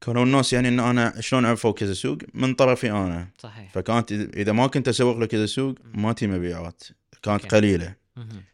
كانوا 0.00 0.24
الناس 0.24 0.52
يعني 0.52 0.68
ان 0.68 0.80
أنا 0.80 1.20
شلون 1.20 1.44
عرفوا 1.46 1.72
كذا 1.72 1.92
سوق؟ 1.92 2.18
من 2.34 2.54
طرفي 2.54 2.90
أنا. 2.90 3.28
صحيح. 3.38 3.72
فكانت 3.72 4.12
إذا 4.12 4.52
ما 4.52 4.66
كنت 4.66 4.88
أسوق 4.88 5.18
لكذا 5.18 5.46
سوق 5.46 5.74
ما 5.84 6.12
تيي 6.12 6.26
مبيعات. 6.26 6.82
كانت 7.22 7.44
okay. 7.44 7.56
قليلة. 7.56 7.94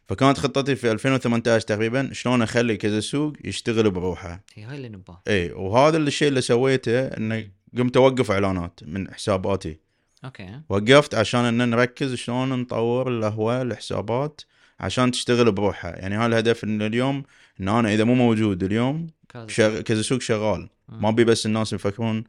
فكانت 0.07 0.37
خطتي 0.37 0.75
في 0.75 0.91
2018 0.91 1.67
تقريبا 1.67 2.09
شلون 2.13 2.41
أخلي 2.41 2.77
كذا 2.77 2.99
سوق 2.99 3.33
يشتغل 3.43 3.91
بروحه. 3.91 4.43
هي 4.53 4.63
هاي 4.63 4.75
اللي 4.75 4.89
نباه 4.89 5.21
إي 5.27 5.51
وهذا 5.51 5.97
الشيء 5.97 6.27
اللي 6.27 6.41
سويته 6.41 6.99
انه 6.99 7.47
قمت 7.77 7.97
أوقف 7.97 8.31
إعلانات 8.31 8.79
من 8.83 9.13
حساباتي. 9.13 9.79
okay. 10.25 10.61
وقفت 10.69 11.15
عشان 11.15 11.45
إن 11.45 11.69
نركز 11.69 12.13
شلون 12.13 12.49
نطور 12.49 13.07
اللي 13.07 13.25
هو 13.25 13.61
الحسابات 13.61 14.41
عشان 14.79 15.11
تشتغل 15.11 15.51
بروحها. 15.51 15.95
يعني 15.95 16.17
هذا 16.17 16.25
الهدف 16.25 16.63
إن 16.63 16.81
اليوم 16.81 17.23
إن 17.59 17.67
أنا 17.67 17.93
إذا 17.93 18.03
مو 18.03 18.15
موجود 18.15 18.63
اليوم 18.63 19.07
كذا. 19.29 19.47
شغ... 19.47 19.81
كذا 19.81 20.01
سوق 20.01 20.21
شغال. 20.21 20.69
ما 20.89 21.11
بي 21.11 21.23
بس 21.23 21.45
الناس 21.45 21.73
يفكرون 21.73 22.23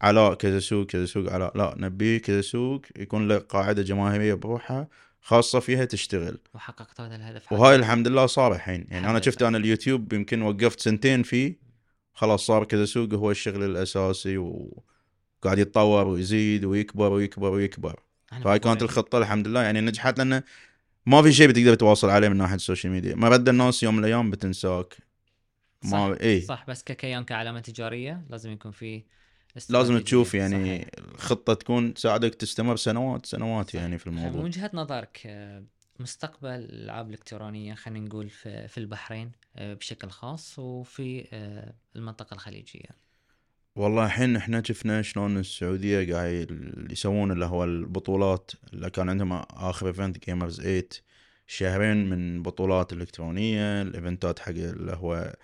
علاء 0.00 0.34
كذا 0.34 0.58
سوق 0.58 0.86
كذا 0.86 1.06
سوق 1.06 1.32
علاء. 1.32 1.58
لا 1.58 1.74
نبي 1.78 2.18
كذا 2.18 2.40
سوق 2.40 2.82
يكون 2.96 3.28
له 3.28 3.38
قاعدة 3.38 3.82
جماهيرية 3.82 4.34
بروحها 4.34 4.88
خاصة 5.28 5.60
فيها 5.60 5.84
تشتغل. 5.84 6.38
وحققت 6.54 7.00
هذا 7.00 7.16
الهدف 7.16 7.52
وهاي 7.52 7.76
الحمد 7.76 8.08
لله 8.08 8.26
صار 8.26 8.54
الحين. 8.54 8.86
يعني 8.90 9.10
أنا 9.10 9.20
شفت. 9.20 9.42
أنا 9.42 9.58
اليوتيوب 9.58 10.12
يمكن 10.12 10.42
وقفت 10.42 10.80
سنتين 10.80 11.22
فيه. 11.22 11.58
خلاص 12.14 12.46
صار 12.46 12.64
كذا 12.64 12.84
سوق 12.84 13.14
هو 13.14 13.30
الشغل 13.30 13.64
الأساسي 13.64 14.38
وقاعد 14.38 15.58
يتطور 15.58 16.08
ويزيد 16.08 16.64
ويكبر 16.64 17.12
ويكبر 17.12 17.50
ويكبر. 17.50 18.00
فهاي 18.44 18.58
كانت. 18.58 18.82
الخطة 18.82 19.18
الحمد 19.18 19.48
لله. 19.48 19.62
يعني 19.62 19.80
نجحت 19.80 20.18
لأن 20.18 20.42
ما 21.06 21.22
في 21.22 21.32
شيء 21.32 21.48
بتقدر 21.48 21.74
تواصل 21.74 22.10
عليه 22.10 22.28
من 22.28 22.36
ناحية 22.36 22.54
ال 22.54 22.59
social 22.59 22.92
media 22.92 23.14
مرد 23.14 23.48
الناس 23.48 23.82
يوم 23.82 23.94
من 23.96 24.00
الأيام 24.00 24.30
بتنساك 24.30 24.96
ما 25.84 26.14
صح. 26.14 26.20
اي 26.20 26.40
صح. 26.40 26.64
بس 26.68 26.82
ككيان 26.82 27.24
كعلامة 27.24 27.60
تجارية 27.60 28.24
لازم 28.30 28.52
يكون 28.52 28.70
في 28.70 29.02
لازم. 29.68 29.98
تشوف 29.98 30.34
يعني 30.34 30.78
صحيح. 30.78 30.88
الخطه 30.98 31.54
تكون 31.54 31.94
تساعدك 31.94 32.34
تستمر 32.34 32.76
سنوات 32.76 33.26
سنوات 33.26 33.74
يعني 33.74 33.98
في 33.98 34.10
من 34.10 34.18
الموضوع 34.18 34.42
وجهة 34.42 34.70
نظرك 34.74 35.22
آه، 35.26 35.64
مستقبل 36.00 36.48
الألعاب 36.48 37.06
الإلكترونية 37.06 37.74
خلينا 37.74 38.06
نقول 38.06 38.30
في 38.30 38.68
في 38.68 38.78
البحرين 38.78 39.32
آه، 39.56 39.74
بشكل 39.74 40.10
خاص 40.10 40.58
وفي 40.58 41.28
آه، 41.32 41.74
المنطقة 41.96 42.34
الخليجية 42.34 43.08
والله 43.76 44.06
الحين 44.06 44.36
إحنا 44.36 44.62
شفنا 44.62 45.02
شلون 45.02 45.38
السعودية 45.38 46.14
قاعد 46.14 46.72
يسوون 46.90 47.32
اللي 47.32 47.44
هو 47.44 47.64
البطولات 47.64 48.50
اللي 48.72 48.90
كان 48.90 49.08
عندهم 49.08 49.32
آخر 49.50 49.86
event 49.86 50.24
Gamers 50.24 50.60
8 50.60 50.88
شهرين 51.46 52.10
من 52.10 52.42
بطولات 52.42 52.92
إلكترونية 52.92 53.82
الايفنتات 53.82 54.38
حق 54.38 54.48
اللي 54.48 54.92
هو 54.92 55.36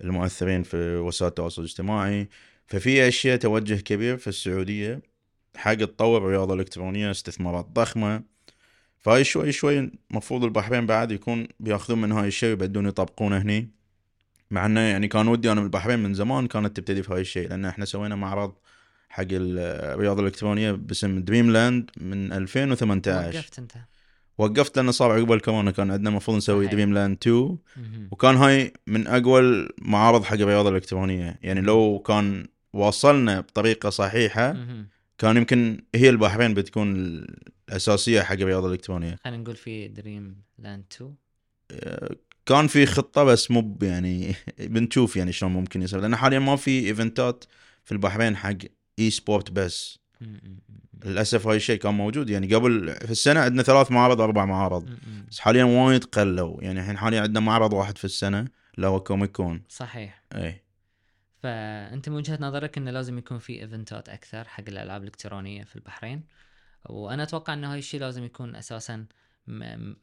المؤثرين 0.00 0.62
في 0.62 0.96
وسائل 0.96 1.28
التواصل 1.28 1.62
الاجتماعي 1.62 2.28
ففي 2.66 3.08
أشياء 3.08 3.36
توجه 3.36 3.74
كبير 3.74 4.16
في 4.16 4.26
السعودية. 4.26 5.02
حق 5.56 5.74
تطور 5.74 6.18
الرياضة 6.18 6.54
الإلكترونية 6.54 7.10
استثمارات 7.10 7.66
ضخمة. 7.66 8.22
فهاي 9.00 9.24
شوي 9.24 9.52
شوي 9.52 9.90
المفروض 10.10 10.44
البحرين 10.44 10.86
بعد 10.86 11.12
يكون 11.12 11.46
بياخذون 11.60 12.00
من 12.00 12.12
هاي 12.12 12.28
الشيء 12.28 12.48
ويبدون 12.48 12.86
يطبقونه 12.86 13.38
هني. 13.38 13.70
مع 14.50 14.66
إنه 14.66 14.80
يعني 14.80 15.08
كان 15.08 15.28
ودي 15.28 15.52
أنا 15.52 15.60
بالبحرين 15.60 15.98
من 15.98 16.14
زمان 16.14 16.46
كانت 16.46 16.76
تبتدي 16.76 17.02
في 17.02 17.12
هاي 17.12 17.20
الشيء 17.20 17.48
لأن 17.48 17.64
إحنا 17.64 17.84
سوينا 17.84 18.14
معرض 18.14 18.54
حق 19.08 19.24
الرياضة 19.30 20.20
الإلكترونية 20.20 20.72
باسم 20.72 21.18
Dream 21.20 21.50
Land 21.50 21.90
من 21.96 22.32
2018 22.32 23.36
وقفت 23.36 23.58
أنت. 23.58 23.72
وقفت 24.38 24.76
لأنه 24.76 24.90
صار 24.90 25.12
عقب 25.12 25.32
الكورونا 25.32 25.70
كان 25.70 25.90
عندنا 25.90 26.10
المفروض 26.10 26.36
نسوي. 26.36 26.66
Dream 26.66 26.94
Land 26.94 27.16
2 27.22 27.58
مهم. 27.76 28.08
وكان 28.10 28.36
هاي 28.36 28.72
من 28.86 29.06
أقوى 29.06 29.40
المعارض 29.40 30.24
حق 30.24 30.34
الرياضة 30.34 30.68
الإلكترونية. 30.68 31.38
يعني 31.42 31.60
لو 31.60 31.98
كان 31.98 32.46
واصلنا 32.74 33.40
بطريقة 33.40 33.90
صحيحة. 33.90 34.56
كان 35.18 35.36
يمكن 35.36 35.84
هي 35.94 36.10
البحرين 36.10 36.54
بتكون 36.54 36.96
الأساسية 37.68 38.22
حق 38.22 38.34
الرياضة 38.34 38.66
الإلكترونية. 38.66 39.16
خلينا 39.24 39.42
نقول 39.42 39.56
في 39.56 39.88
Dream 39.88 40.36
Land 40.58 40.84
2 40.92 41.14
كان 42.46 42.66
في 42.66 42.86
خطة 42.86 43.24
بس 43.24 43.50
مو 43.50 43.78
يعني 43.82 44.34
بنشوف 44.58 45.16
يعني 45.16 45.32
شلون 45.32 45.52
ممكن 45.52 45.82
يصير 45.82 46.00
لأن 46.00 46.16
حاليا 46.16 46.38
ما 46.38 46.56
في 46.56 46.86
ايفنتات 46.86 47.44
في 47.84 47.92
البحرين 47.92 48.36
حق 48.36 48.56
e-sport 48.98 49.50
بس. 49.50 49.98
للأسف 51.04 51.46
هاي 51.46 51.56
الشيء 51.56 51.78
كان 51.78 51.94
موجود. 51.94 52.30
يعني 52.30 52.54
قبل 52.54 52.94
في 52.94 53.10
السنة 53.10 53.40
عندنا 53.40 53.62
ثلاث 53.62 53.90
معارض 53.90 54.20
أربع 54.20 54.44
معارض. 54.44 54.90
بس 55.30 55.40
حاليا 55.40 55.64
وايد 55.64 56.04
قلوا. 56.04 56.62
يعني 56.62 56.80
الحين 56.80 56.98
حاليا 56.98 57.20
عندنا 57.20 57.40
معرض 57.40 57.72
واحد 57.72 57.98
في 57.98 58.04
السنة 58.04 58.48
اللي 58.76 58.86
هو 58.86 59.00
Comic 59.00 59.32
Con 59.32 59.62
صحيح. 59.68 60.24
اي 60.34 60.63
فأنت 61.44 62.08
من 62.08 62.16
وجهة 62.16 62.38
نظرك 62.40 62.78
إنه 62.78 62.90
لازم 62.90 63.18
يكون 63.18 63.38
في 63.38 63.60
إيفنتات 63.60 64.08
أكثر 64.08 64.48
حق 64.48 64.64
الألعاب 64.68 65.02
الإلكترونية 65.02 65.64
في 65.64 65.76
البحرين؟ 65.76 66.24
وأنا 66.84 67.22
أتوقع 67.22 67.52
إنه 67.52 67.72
هاي 67.72 67.78
الشيء 67.78 68.00
لازم 68.00 68.24
يكون 68.24 68.56
أساسا 68.56 69.06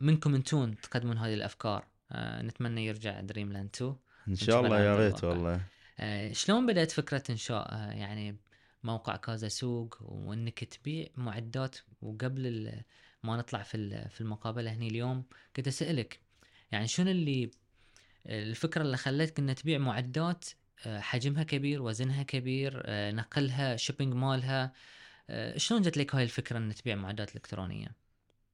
منكم 0.02 0.36
أنتون 0.36 0.82
تقدمون 0.82 1.18
هذه 1.18 1.34
الأفكار. 1.34 1.88
آه 2.12 2.42
نتمنى 2.42 2.86
يرجع 2.86 3.22
Dream 3.22 3.54
Land 3.54 3.70
2 3.76 3.96
ان 4.28 4.36
شاء 4.36 4.66
الله 4.66 4.80
يا 4.80 4.96
ريت 4.96 5.24
والله. 5.24 5.62
آه 6.00 6.32
شلون 6.32 6.66
بدأت 6.66 6.92
فكرة 6.92 7.24
انشاء 7.30 7.74
آه 7.74 7.92
يعني 7.92 8.38
موقع 8.84 9.16
كازا 9.16 9.48
سوق 9.48 9.98
وإنك 10.02 10.64
تبيع 10.64 11.08
معدات 11.18 11.78
وقبل 12.02 12.72
ما 13.24 13.38
نطلع 13.38 13.64
في 13.64 14.08
في 14.10 14.22
المقابلة 14.22 14.74
هني 14.74 14.88
اليوم 14.88 15.24
كنت 15.56 15.68
أسألك 15.68 16.20
يعني 16.72 16.88
شنو 16.88 17.12
اللي 17.12 17.52
الفكرة 18.26 18.82
اللي 18.82 18.98
خلتك 18.98 19.40
ان 19.40 19.56
تبيع 19.56 19.78
معدات 19.78 20.46
آه، 20.46 20.61
حجمها 20.86 21.44
كبير 21.44 21.82
وزنها 21.82 22.24
كبير 22.24 22.82
آه، 22.86 23.12
نقلها 23.12 23.76
shipping 23.76 24.14
مالها. 24.14 24.74
آه، 25.30 25.58
شلون 25.58 25.82
جت 25.82 25.98
لك 25.98 26.16
هاي 26.16 26.24
الفكرة 26.24 26.58
ان 26.58 26.76
تبيع 26.76 26.96
معدات 26.96 27.36
إلكترونية؟ 27.36 27.88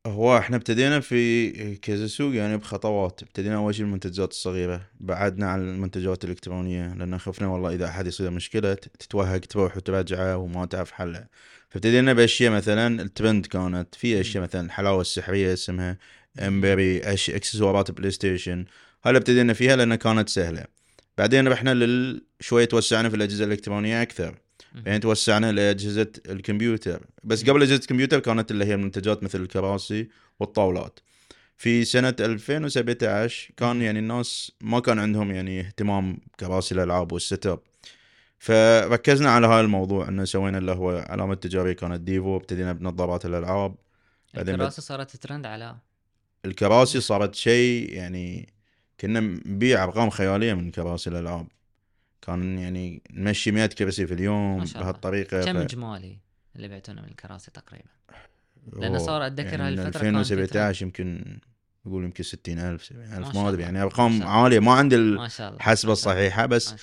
هو 0.07 0.38
إحنا 0.38 0.55
ابتدينا 0.55 1.00
في 1.00 1.75
كذا 1.75 2.07
سوق 2.07 2.36
يعني 2.36 2.57
بخطوات. 2.57 3.24
ابتدينا 3.24 3.55
أول 3.55 3.75
شيء 3.75 3.86
المنتجات 3.86 4.31
الصغيرة 4.31 4.81
بعدنا 5.00 5.50
عن 5.50 5.62
المنتجات 5.62 6.24
الإلكترونية 6.24 6.93
لأن 6.93 7.17
خفنا 7.17 7.48
والله 7.48 7.74
إذا 7.74 7.86
أحد 7.86 8.07
يصير 8.07 8.29
مشكلة 8.29 8.74
تتوهق 8.74 9.39
تروح 9.39 9.77
وترجعه 9.77 10.38
وما 10.38 10.65
تعرف 10.65 10.91
حلها 10.91 11.29
فابتدينا 11.69 12.13
بأشياء 12.13 12.51
مثلا 12.51 13.01
الترند 13.01 13.46
كانت. 13.46 13.96
في 13.96 14.22
أشياء 14.22 14.43
مثلا 14.43 14.62
الحلاوة 14.62 15.01
السحرية 15.01 15.53
اسمها 15.53 15.98
امبري 16.39 17.00
أش 17.00 17.29
اكسسوارات 17.29 17.91
PlayStation. 17.91 18.65
هلا 19.03 19.17
ابتدينا 19.17 19.53
فيها 19.53 19.75
لانها 19.75 19.96
كانت 19.98 20.29
سهلة. 20.29 20.76
بعدين 21.17 21.47
رحنا 21.47 21.74
لل 21.74 22.25
شوي 22.39 22.65
توسعنا 22.65 23.09
في 23.09 23.15
الأجهزة 23.15 23.45
الإلكترونية 23.45 24.01
أكثر. 24.01 24.36
بعدين 24.74 25.00
توسعنا 25.00 25.51
لأجهزة 25.51 26.12
الكمبيوتر. 26.29 27.05
بس 27.24 27.50
قبل 27.50 27.62
أجهزة 27.62 27.81
الكمبيوتر 27.81 28.19
كانت 28.19 28.51
اللي 28.51 28.65
هي 28.65 28.74
المنتجات 28.74 29.24
مثل 29.24 29.41
الكراسي 29.41 30.09
والطاولات. 30.39 31.00
في 31.57 31.86
سنة 31.86 32.15
2017 32.19 33.51
كان 33.57 33.81
يعني 33.81 34.00
الناس 34.00 34.51
ما 34.62 34.79
كان 34.79 35.00
عندهم 35.00 35.31
يعني 35.31 35.59
اهتمام 35.59 36.19
كراسي 36.39 36.75
الألعاب 36.75 37.12
وال 37.12 37.46
setup 37.46 37.60
فركزنا 38.39 39.29
على 39.29 39.47
هذا 39.47 39.62
الموضوع. 39.62 40.07
إنه 40.07 40.25
سوينا 40.25 40.57
اللي 40.57 40.71
هو 40.71 41.05
علامة 41.09 41.36
تجارية 41.36 41.74
كانت 41.74 42.01
Devo 42.01 42.38
ابتدينا 42.38 42.74
بنظارات 42.74 43.25
الألعاب. 43.25 43.75
بعدين 44.33 44.55
الكراسي 44.55 44.81
صارت 44.81 45.15
ترند 45.15 45.45
على 45.45 45.75
الكراسي 46.45 47.01
صارت 47.01 47.36
شيء 47.36 47.93
يعني 47.93 48.56
كنا 49.00 49.20
نبيع 49.20 49.84
أرقام 49.84 50.10
خيالية 50.10 50.54
من 50.54 50.72
كراسي 50.72 51.10
الألعاب 51.10 51.48
كان 52.22 52.60
يعني 52.60 53.01
نمشي 53.12 53.51
100 53.51 53.66
كرسي 53.66 54.08
في 54.08 54.13
اليوم. 54.13 54.63
بهالطريقة 54.63 55.46
كم 55.46 55.54
ف... 55.54 55.58
اجمالي 55.58 56.18
اللي 56.56 56.68
بعتونه 56.68 57.01
من 57.01 57.08
الكراسي 57.08 57.51
تقريبا 57.51 57.89
أوه، 58.75 58.98
صار 58.98 59.27
أتذكر 59.27 59.60
يعني 59.60 59.77
في 59.77 59.88
2017 59.88 60.86
يمكن 60.86 61.39
أقول 61.88 62.04
يمكن 62.04 62.24
60000 62.24 62.84
70000 62.84 63.36
ما 63.36 63.50
أدري. 63.50 63.63
يعني 63.63 63.82
أرقام. 63.82 64.24
عالية 64.24 64.60
ما 64.60 64.74
عندي 64.74 64.96
الحسبه. 64.96 65.94
الصحيحه 65.94 66.46
بس 66.46 66.75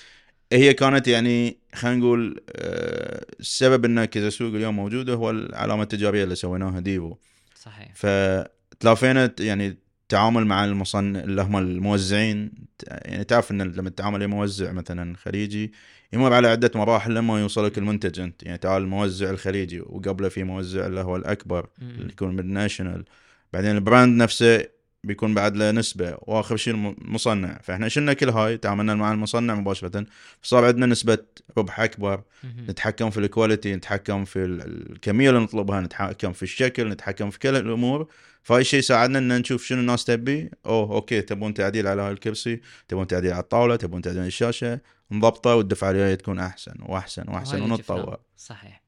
هي 0.51 0.73
كانت 0.73 1.07
يعني 1.07 1.57
خلينا 1.73 1.97
نقول 1.97 2.43
آه، 2.55 3.25
السبب 3.39 3.85
إن 3.85 4.05
كذا 4.05 4.29
سوق 4.29 4.55
اليوم 4.55 4.75
موجودة 4.75 5.13
هو 5.13 5.29
العلامة 5.29 5.83
التجارية 5.83 6.23
اللي 6.23 6.35
سويناها 6.35 6.79
ديفو 6.79 7.15
صحيح 7.55 7.91
فتلافينا 7.95 9.33
يعني 9.39 9.77
التعامل 10.05 10.45
مع 10.45 10.65
المصنع 10.65 11.19
اللي 11.19 11.41
هم 11.41 11.57
الموزعين. 11.57 12.51
يعني 12.89 13.23
تعرف 13.23 13.51
إن 13.51 13.61
لما 13.61 13.89
تتعامل 13.89 14.19
مع 14.19 14.27
موزع 14.27 14.71
مثلا 14.71 15.17
خليجي 15.17 15.73
يمر 16.13 16.33
على 16.33 16.47
عدة 16.47 16.71
مراحل 16.75 17.15
لما 17.15 17.39
يوصلك 17.39 17.77
المنتج 17.77 18.19
أنت. 18.19 18.43
يعني 18.43 18.57
تعال 18.57 18.81
الموزع 18.81 19.29
الخليجي 19.29 19.81
وقبله 19.81 20.29
في 20.29 20.43
موزع 20.43 20.85
اللي 20.85 21.01
هو 21.01 21.15
الأكبر 21.15 21.67
اللي. 21.81 22.09
يكون 22.09 22.35
من 22.35 22.53
ناشونال 22.53 23.05
بعدين 23.53 23.71
ال 23.71 23.79
brand 23.79 24.21
نفسه 24.21 24.74
بيكون 25.05 25.33
بعد 25.33 25.55
له 25.57 25.71
نسبة 25.71 26.17
وآخر 26.21 26.57
شيء 26.57 26.73
الم- 26.73 26.95
المصنع 27.01 27.59
فإحنا 27.63 27.87
شلنا 27.87 28.13
كل 28.13 28.29
هاي 28.29 28.57
تعاملنا 28.57 28.95
مع 28.95 29.11
المصنع 29.11 29.55
مباشرة 29.55 30.05
فصار 30.41 30.65
عندنا 30.65 30.85
نسبة 30.85 31.17
ربح 31.57 31.79
أكبر. 31.79 32.23
نتحكم 32.43 33.09
في 33.09 33.17
ال 33.19 33.26
quality 33.26 33.75
نتحكم 33.75 34.25
في 34.25 34.39
ال- 34.45 34.91
الكمية 34.91 35.29
اللي 35.29 35.39
نطلبها 35.41 35.81
نتحكم 35.81 36.33
في 36.33 36.43
الشكل 36.43 36.89
نتحكم 36.89 37.29
في 37.29 37.39
كل 37.39 37.55
الأمور. 37.55 38.07
فهاي 38.43 38.61
الشيء 38.61 38.81
ساعدنا 38.81 39.19
إن 39.19 39.37
نشوف 39.39 39.65
شنو 39.65 39.79
الناس 39.79 40.05
تبي. 40.05 40.51
أوه 40.65 40.95
أوكي 40.95 41.21
تبون 41.21 41.53
تعديل 41.53 41.87
على 41.87 42.01
هاي 42.01 42.11
الكرسي 42.11 42.61
تبون 42.87 43.07
تعديل 43.07 43.31
على 43.31 43.41
الطاولة 43.43 43.75
تبون 43.75 44.01
تعديل 44.01 44.19
على 44.19 44.27
الشاشة. 44.27 44.79
مضبطه 45.11 45.55
والدفعة 45.55 45.91
الجايه 45.91 46.15
تكون 46.15 46.39
أحسن 46.39 46.73
وأحسن 46.79 47.23
وأحسن 47.29 47.61
ونتطور. 47.61 48.17
صحيح. 48.37 48.81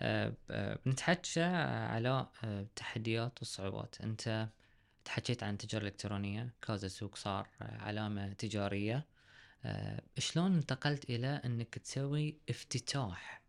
آه، 0.00 0.32
آه، 0.50 0.78
بنتحكى 0.86 1.40
على 1.90 2.08
آه، 2.44 2.60
التحديات 2.60 3.32
والصعوبات 3.38 3.94
أنت 4.04 4.48
تحكيت 5.04 5.42
عن 5.42 5.52
التجاره 5.52 5.82
الإلكترونية 5.82 6.54
كازا 6.66 6.88
سوق 6.88 7.16
صار 7.16 7.48
آه، 7.62 7.78
علامة 7.78 8.32
تجارية. 8.32 9.06
آه، 9.64 10.02
شلون 10.18 10.54
انتقلت 10.54 11.10
إلى 11.10 11.40
إنك 11.44 11.78
تسوي 11.78 12.36
افتتاح 12.50 13.42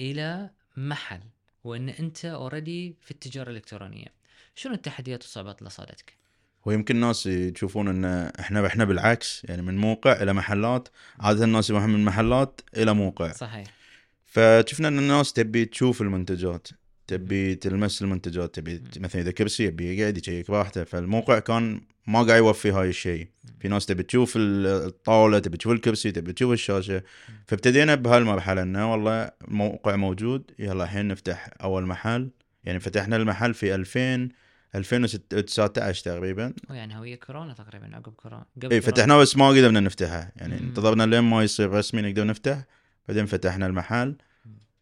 إلى 0.00 0.50
محل 0.76 1.20
وإن 1.64 1.88
أنت 1.88 2.24
اوريدي 2.24 2.96
في 3.00 3.10
التجارة 3.10 3.50
الإلكترونية؟ 3.50 4.06
شنو 4.54 4.74
التحديات 4.74 5.22
والصعوبات 5.22 5.58
اللي 5.58 5.70
صادتك 5.70 6.14
ويمكن 6.64 6.96
الناس 6.96 7.26
يشوفون 7.26 7.88
إن 7.88 8.04
إحنا 8.40 8.66
إحنا 8.66 8.84
بالعكس 8.84 9.44
يعني 9.44 9.62
من 9.62 9.78
موقع 9.78 10.22
إلى 10.22 10.32
محلات 10.32 10.88
عادة 11.20 11.44
الناس 11.44 11.70
يروحون 11.70 11.90
من 11.90 12.04
محلات 12.04 12.60
إلى 12.76 12.94
موقع. 12.94 13.32
صحيح. 13.32 13.66
فشفنا 14.26 14.88
إن 14.88 14.98
الناس 14.98 15.32
تبي 15.32 15.64
تشوف 15.64 16.02
المنتجات. 16.02 16.68
تبي 17.10 17.54
تلمس 17.54 18.02
المنتجات 18.02 18.54
تبي 18.54 18.82
مثلا 18.96 19.22
إذا 19.22 19.30
كرسي 19.30 19.64
يبي 19.64 19.96
يقعد 19.98 20.18
يشيك 20.18 20.50
براحته 20.50 20.84
فالموقع 20.84 21.38
كان 21.38 21.80
ما 22.06 22.22
قاعد 22.22 22.38
يوفي 22.38 22.70
هاي 22.70 22.88
الشيء. 22.88 23.28
في 23.60 23.68
ناس 23.68 23.86
تبي 23.86 24.02
تشوف 24.02 24.36
ال- 24.36 24.66
الطاولة 24.66 25.38
تبي 25.38 25.56
تشوف 25.56 25.72
الكرسي 25.72 26.12
تبي 26.12 26.32
تشوف 26.32 26.52
الشاشة. 26.52 27.02
فابتدينا 27.46 27.94
بهالمرحلة 27.94 28.62
إنه 28.62 28.92
والله 28.92 29.30
الموقع 29.48 29.96
موجود 29.96 30.50
يلا 30.58 30.84
الحين 30.84 31.08
نفتح 31.08 31.48
أول 31.62 31.86
محل. 31.86 32.30
يعني 32.64 32.80
فتحنا 32.80 33.16
المحل 33.16 33.54
في 33.54 33.74
2000 33.74 34.28
2019 34.74 36.04
تقريبا. 36.04 36.52
يعني 36.70 36.98
هوية 36.98 37.14
كورونا 37.16 37.52
تقريبا 37.52 37.96
عقب 37.96 38.12
كورونا 38.12 38.44
قبل 38.62 38.72
اي. 38.72 38.80
فتحناه 38.80 39.16
بس 39.18 39.36
ما 39.36 39.48
قدرنا 39.48 39.80
نفتحه. 39.80 40.32
يعني. 40.36 40.58
انتظرنا 40.60 41.02
لين 41.06 41.20
ما 41.20 41.42
يصير 41.42 41.70
رسمي 41.70 42.02
نقدر 42.02 42.24
نفتح. 42.26 42.64
بعدين 43.08 43.26
فتحنا 43.26 43.66
المحل. 43.66 44.16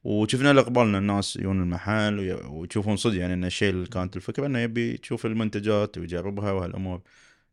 وشفنا 0.04 0.50
الإقبال 0.50 0.82
إن 0.82 0.94
الناس 0.94 1.36
يجون 1.36 1.62
المحل 1.62 2.18
وي- 2.18 2.32
ويشوفون 2.32 2.96
صدق 2.96 3.16
يعني 3.16 3.34
إن 3.34 3.44
الشيء 3.44 3.70
اللي 3.70 3.86
كانت 3.86 4.16
الفكرة 4.16 4.46
انه 4.46 4.58
يبي 4.58 4.98
يشوف 5.02 5.26
المنتجات 5.26 5.98
ويجربها 5.98 6.52
وهالأمور 6.52 7.00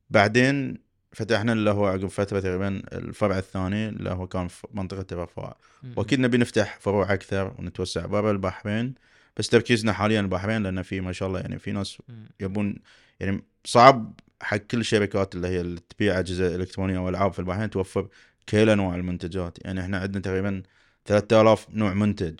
بعدين 0.09 0.77
فتحنا 1.11 1.53
اللي 1.53 1.69
هو 1.71 1.85
عقب 1.85 2.07
فترة 2.07 2.39
تقريبا 2.39 2.81
الفرع 2.93 3.37
الثاني 3.37 3.89
اللي 3.89 4.09
هو 4.09 4.27
كان 4.27 4.47
في 4.47 4.67
منطقة 4.73 5.05
الرفاع. 5.11 5.57
وأكيد 5.97 6.19
نبي 6.19 6.37
نفتح 6.37 6.77
فروع 6.79 7.13
أكثر 7.13 7.55
ونتوسع 7.59 8.05
برا 8.05 8.31
البحرين 8.31 8.93
بس 9.37 9.49
تركيزنا 9.49 9.93
حاليا 9.93 10.19
البحرين 10.19 10.63
لأن 10.63 10.81
في 10.81 11.01
ما 11.01 11.11
شاء 11.11 11.27
الله 11.27 11.39
يعني 11.39 11.59
في 11.59 11.71
ناس. 11.71 11.97
يبون 12.39 12.75
يعني 13.19 13.43
صعب 13.65 14.13
حق 14.41 14.57
كل 14.57 14.79
الشركات 14.79 15.35
اللي 15.35 15.47
هي 15.47 15.61
اللي 15.61 15.79
تبيع 15.89 16.19
أجهزة 16.19 16.55
إلكترونية 16.55 16.99
والعاب 16.99 17.33
في 17.33 17.39
البحرين 17.39 17.69
توفر 17.69 18.07
كل 18.49 18.69
أنواع 18.69 18.95
المنتجات 18.95 19.57
يعني 19.65 19.81
إحنا 19.81 19.97
عندنا 19.99 20.21
تقريبا 20.21 20.63
3000 21.05 21.69
نوع 21.69 21.93
منتج. 21.93 22.39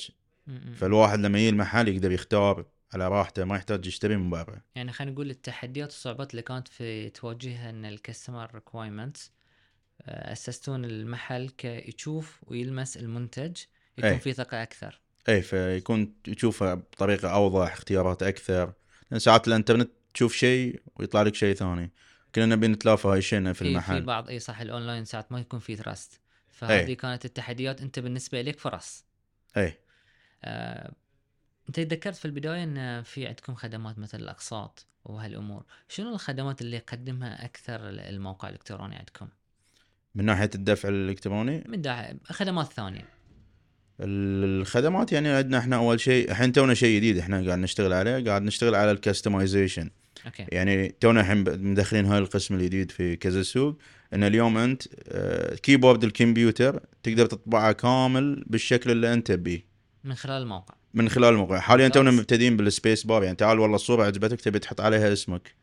فالواحد 0.76 1.20
لما 1.20 1.40
يجي 1.40 1.50
المحل 1.50 1.88
يقدر 1.88 2.12
يختار 2.12 2.66
على 2.94 3.08
راحته 3.08 3.44
ما 3.46 3.56
يحتاج 3.56 3.88
يشتري 3.88 4.18
من 4.18 4.30
برا. 4.30 4.62
يعني 4.76 4.92
خلينا 4.92 5.14
نقول 5.14 5.30
التحديات 5.30 5.88
والصعوبات 5.88 6.32
اللي 6.32 6.42
كانت 6.42 6.68
في 6.68 7.10
تواجهها 7.10 7.70
إن 7.70 7.86
ال 7.86 7.93
customer 7.93 8.56
requirements 8.56 9.32
أسستون 10.08 10.86
المحل 10.86 11.50
كي 11.50 11.76
يشوف 11.76 12.42
ويلمس 12.48 12.98
المنتج 12.98 13.58
يكون 13.98 14.10
أي. 14.10 14.20
في 14.20 14.34
ثقة 14.34 14.64
أكثر. 14.64 15.02
اي 15.30 15.42
فيكون 15.42 16.14
يشوفه 16.28 16.74
بطريقة 16.74 17.30
أوضح 17.30 17.72
اختيارات 17.74 18.24
أكثر. 18.24 18.74
لأن 19.12 19.20
ساعات 19.20 19.48
الإنترنت 19.48 19.90
تشوف 20.14 20.36
شيء 20.36 20.82
ويطلع 20.96 21.22
لك 21.22 21.36
شيء 21.36 21.56
ثاني. 21.56 21.92
كلنا 22.36 22.56
نبي 22.56 22.68
نتلافى 22.68 23.08
هاي 23.08 23.18
الشيء 23.18 23.40
في 23.40 23.54
في 23.54 23.64
في 23.64 23.70
المحل. 23.70 24.02
بعض 24.02 24.30
اي 24.30 24.40
صح 24.40 24.62
الأونلاين 24.62 25.06
ساعات 25.06 25.32
ما 25.32 25.40
يكون 25.40 25.60
في 25.60 25.76
trust 25.76 26.20
فهذه 26.56 26.88
أي. 26.88 26.96
كانت 26.96 27.26
التحديات 27.26 27.82
أنت 27.82 28.00
بالنسبة 28.00 28.42
لك 28.42 28.60
فرص. 28.60 29.06
اي 29.58 29.78
آه، 30.44 30.92
أنت 31.70 31.80
ذكرت 31.80 32.16
في 32.16 32.26
البداية 32.26 32.64
إن 32.64 33.04
في 33.04 33.28
عندكم 33.28 33.56
خدمات 33.56 34.00
مثل 34.00 34.20
الأقساط 34.20 34.86
وهالأمور. 35.06 35.66
شنو 35.90 36.14
الخدمات 36.14 36.62
اللي 36.62 36.76
يقدمها 36.76 37.46
أكثر 37.46 37.90
الموقع 37.90 38.50
الإلكتروني 38.50 38.96
عندكم؟ 38.96 39.28
من 40.16 40.26
ناحية 40.26 40.50
الدفع 40.56 40.90
الإلكتروني؟ 40.90 41.64
من 41.68 41.82
ناحية 41.82 42.18
خدمات 42.24 42.74
ثانية. 42.74 43.16
الخدمات 44.00 45.12
يعني 45.12 45.30
عندنا 45.30 45.58
إحنا 45.58 45.76
أول 45.76 46.00
شيء 46.00 46.32
الحين 46.32 46.52
تونا 46.52 46.74
شيء 46.74 46.98
جديد 46.98 47.18
إحنا 47.18 47.46
قاعد 47.46 47.60
نشتغل 47.60 47.94
عليه 47.94 48.26
قاعد 48.26 48.42
نشتغل 48.42 48.76
على 48.76 48.92
ال 48.92 48.99
customization 48.99 49.90
okay. 50.26 50.46
يعني 50.50 50.96
تونا 51.00 51.22
الحين 51.22 51.38
مدخلين 51.72 52.06
هاي 52.06 52.18
القسم 52.18 52.56
الجديد 52.56 52.92
في 52.92 53.16
كذا 53.16 53.44
سوق 53.44 53.78
إن 54.14 54.24
اليوم 54.24 54.58
أنت 54.58 54.84
آه، 55.08 55.56
keyboard 55.56 56.04
الكمبيوتر 56.04 56.80
تقدر 57.04 57.26
تطبعه 57.26 57.72
كامل 57.72 58.44
بالشكل 58.48 58.92
اللي 58.92 59.14
أنت 59.14 59.32
تبيه. 59.32 59.66
من 60.04 60.16
خلال 60.16 60.42
الموقع. 60.42 60.76
من 60.94 61.10
خلال 61.10 61.34
الموقع. 61.34 61.60
حاليا 61.60 61.88
تونا. 61.88 62.12
مبتدئين 62.12 62.58
بال 62.58 62.71
space 62.71 63.04
bar 63.04 63.24
يعني 63.24 63.36
تعال 63.36 63.60
والله 63.60 63.76
الصورة 63.76 64.06
عجبتك 64.06 64.42
تبي 64.42 64.60
تحط 64.60 64.82
عليها 64.82 65.14
اسمك. 65.14 65.56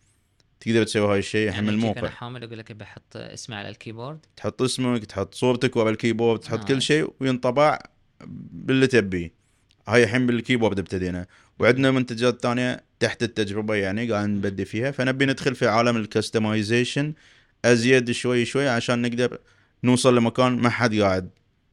تقدر 0.60 0.84
تسوي 0.84 1.12
هاي 1.12 1.18
الشيء 1.18 1.48
الحين 1.48 1.64
يعني 1.64 1.76
من 1.76 1.82
يجيك 1.82 1.90
أنا 1.90 1.98
الموقع 1.98 2.14
خل 2.14 2.44
أقول 2.44 2.58
لك 2.58 2.72
بحط 2.72 3.16
اسمي 3.16 3.56
على 3.56 3.68
الكيبورد 3.68 4.26
تحط 4.36 4.62
اسمك 4.62 5.04
تحط 5.04 5.34
صورتك 5.34 5.76
ورا 5.76 5.90
الكيبورد 5.90 6.40
تحط 6.40 6.58
nice. 6.58 6.68
كل 6.68 6.82
شيء 6.82 7.12
وينطبع 7.20 7.78
باللي 8.52 8.86
تبيه. 8.86 9.34
هاي 9.88 10.04
الحين 10.04 10.26
بالكيبورد 10.26 10.78
ابتدينا 10.78 11.26
وعندنا 11.58 11.90
منتجات 11.90 12.42
ثانية 12.42 12.84
تحت 13.02 13.22
التجربة 13.22 13.74
يعني 13.74 14.12
قاعد 14.12 14.28
نبدي 14.28 14.64
فيها. 14.64 14.90
فنبي 14.90 15.26
ندخل 15.26 15.54
في 15.54 15.66
عالم 15.66 15.96
ال 15.96 16.05
customization 16.05 17.12
أزيد 17.64 18.10
شوي 18.10 18.44
شوي 18.44 18.68
عشان 18.68 19.02
نقدر 19.02 19.38
نوصل 19.84 20.16
لمكان 20.16 20.52
ما 20.52 20.70
حد 20.70 20.94
قاعد 20.94 21.30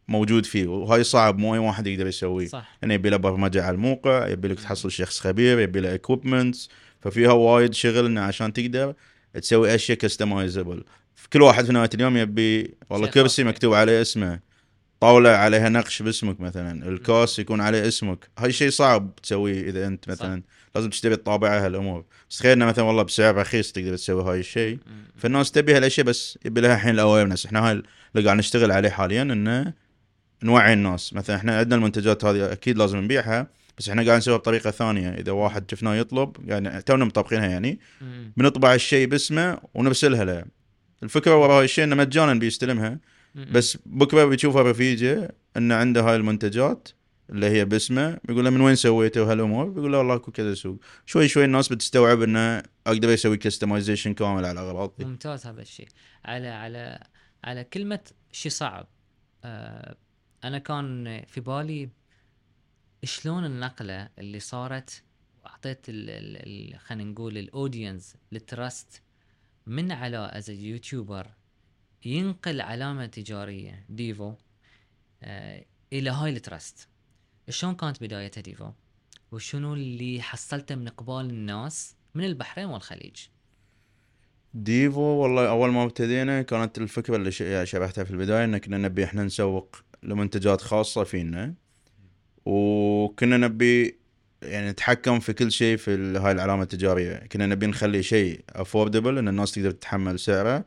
موجود 0.08 0.46
فيه. 0.46 0.68
وهاي 0.68 1.04
صعب 1.04 1.38
مو 1.38 1.56
أي 1.56 1.60
واحد 1.60 1.88
يقدر 1.88 2.08
يسويه. 2.08 2.48
صح. 2.48 2.78
يعني 2.82 2.94
يبي 2.94 3.10
له 3.10 3.18
برمجه 3.18 3.63
على 3.63 3.76
الموقع 3.76 4.28
يبي 4.28 4.48
لك 4.48 4.60
تحصل 4.60 4.92
شخص 4.92 5.20
خبير 5.20 5.60
يبي 5.60 5.80
له 5.80 5.96
equipments 5.95 6.69
ففيها 7.02 7.32
وايد 7.32 7.74
شغل 7.74 8.06
إنه 8.06 8.22
عشان 8.22 8.54
تقدر 8.54 8.94
تسوي 9.34 9.76
أشياء 9.76 9.98
customizable 9.97 10.84
كل 11.34 11.42
واحد 11.42 11.65
في 11.65 11.74
نهاية 11.74 11.89
اليوم 11.94 12.18
يبي 12.18 12.74
والله 12.89 13.08
كرسي 13.08 13.44
فيه. 13.44 13.50
مكتوب 13.50 13.74
عليه 13.74 14.02
اسمه. 14.02 14.39
طاولة 15.00 15.30
عليها 15.30 15.70
نقش 15.70 16.02
باسمك 16.02 16.39
مثلا. 16.39 16.89
الكاس 16.89 17.39
يكون 17.39 17.62
عليه 17.62 17.88
اسمك. 17.88 18.30
هاي 18.38 18.52
شيء 18.52 18.70
صعب 18.70 19.15
تسويه 19.24 19.70
إذا 19.70 19.88
أنت 19.88 20.10
مثلا 20.10 20.44
لازم 20.75 20.89
تشتري 20.89 21.13
الطابعه 21.13 21.65
هالأمور. 21.65 22.05
بس 22.29 22.45
إنه 22.45 22.65
مثلا 22.65 22.86
والله 22.86 23.03
بسعر 23.03 23.36
رخيص 23.36 23.71
تقدر 23.71 23.95
تسوي 23.95 24.23
هاي 24.23 24.39
الشيء. 24.39 24.79
فالناس 25.15 25.51
تبي 25.51 25.77
هالأشياء 25.77 26.05
بس 26.05 26.39
يبي 26.45 26.62
لها 26.62 26.75
الحين 26.75 26.93
ال 26.93 26.99
awareness 26.99 27.45
إحنا 27.45 27.69
هاي 27.69 27.71
اللي 27.71 28.25
قاعد 28.25 28.38
نشتغل 28.38 28.71
عليه 28.71 28.89
حاليا 28.89 29.21
إنه 29.21 29.73
نوعي 30.43 30.73
الناس. 30.73 31.13
مثلا 31.13 31.36
إحنا 31.36 31.58
عندنا 31.58 31.75
المنتجات 31.75 32.25
هذه 32.25 32.51
أكيد 32.51 32.77
لازم 32.77 32.97
نبيعها 32.97 33.47
بس 33.77 33.89
إحنا 33.89 34.03
قاعد 34.03 34.17
نسويها 34.17 34.38
بطريقة 34.38 34.71
ثانية. 34.71 35.10
إذا 35.10 35.32
واحد 35.32 35.71
شفناه 35.71 35.95
يطلب 35.95 36.36
يعني 36.45 36.82
تونا 36.82 37.05
مطبقينها 37.05 37.47
يعني. 37.47 37.79
بنطبع 38.38 38.73
الشيء 38.73 39.08
باسمه 39.08 39.58
ونرسلها 39.73 40.25
له. 40.25 40.45
الفكرة 41.03 41.36
ورا 41.41 41.53
هاي 41.53 41.65
الشيء 41.65 41.84
إنه 41.84 41.95
مجانا 41.95 42.34
بيستلمها. 42.34 42.99
بس 43.51 43.77
بكرة 43.86 44.25
بيشوفها 44.25 44.71
رفيجه 44.71 45.36
إنه 45.58 45.75
عنده 45.75 46.01
هاي 46.01 46.15
المنتجات. 46.15 46.89
اللي 47.30 47.46
هي 47.50 47.65
باسمه 47.65 48.20
بيقول 48.24 48.44
له 48.46 48.50
من 48.50 48.62
وين 48.62 48.76
سويته 48.76 49.22
وهالأمور؟ 49.24 49.70
بيقول 49.70 49.92
له 49.92 49.98
والله 49.98 50.15
اكو 50.15 50.32
كذا 50.32 50.54
سوق. 50.54 50.80
شوي 51.06 51.28
شوي 51.28 51.46
الناس 51.46 51.70
بتستوعب 51.70 52.22
إنه 52.22 52.63
أقدر 52.88 53.13
أسوي 53.13 53.38
customization 53.38 54.13
كامل 54.13 54.46
على 54.46 54.52
الاغراض 54.52 54.94
دي 54.98 55.06
ممتاز 55.06 55.48
هذا 55.48 55.62
الشيء. 55.62 55.88
على 56.26 56.48
على 56.48 57.08
على 57.44 57.63
كلمة 57.63 58.00
شيء 58.32 58.52
صعب. 58.52 58.88
آه 59.44 59.96
أنا 60.44 60.58
كان 60.58 61.22
في 61.28 61.42
بالي 61.42 61.89
شلون 63.04 63.46
النقلة 63.46 64.10
اللي 64.20 64.39
صارت 64.39 65.04
ال- 65.68 66.80
خلينا 66.80 67.12
نقول 67.12 67.38
ال 67.38 67.46
audience 67.46 68.15
ال 68.34 68.45
trust 68.45 69.02
من 69.68 69.92
على 69.92 70.18
as 70.34 70.49
YouTuber 70.49 71.28
ينقل 72.06 72.62
علامة 72.62 73.06
تجارية 73.06 73.86
ديفو 73.89 74.34
آه 75.24 75.65
إلى 75.94 76.10
هاي 76.10 76.30
ال 76.30 76.39
trust 76.39 76.88
شلون 77.49 77.75
كانت 77.75 78.03
بدايتها 78.03 78.41
ديفو 78.41 78.71
وشنو 79.31 79.73
اللي 79.73 80.21
حصلته 80.21 80.75
من 80.75 80.88
إقبال 80.88 81.29
الناس 81.29 81.95
من 82.15 82.23
البحرين 82.23 82.67
والخليج؟ 82.67 83.15
ديفو 84.53 85.01
والله 85.01 85.49
أول 85.49 85.71
ما 85.71 85.83
ابتدينا 85.83 86.41
كانت 86.41 86.77
الفكرة 86.77 87.15
اللي 87.15 87.31
يعني 87.39 87.65
شرحتها 87.65 88.03
في 88.03 88.12
البداية 88.12 88.45
إن 88.45 88.57
كنا 88.57 88.77
نبي 88.77 89.03
إحنا 89.03 89.23
نسوق 89.23 89.75
لمنتجات 90.03 90.62
خاصة 90.62 91.03
فينا 91.03 91.53
وكنا 92.45 93.38
نبي 93.38 93.99
يعني 94.41 94.69
نتحكم 94.69 95.19
في 95.19 95.33
كل 95.33 95.51
شيء 95.51 95.77
في 95.77 95.91
هاي 96.17 96.31
العلامة 96.31 96.63
التجارية. 96.63 97.15
كنا 97.15 97.45
نبي 97.45 97.67
نخلي 97.67 98.03
شيء 98.03 98.43
affordable 98.49 99.17
إن 99.17 99.27
الناس 99.27 99.51
تقدر 99.51 99.71
تتحمل 99.71 100.19
سعره 100.19 100.65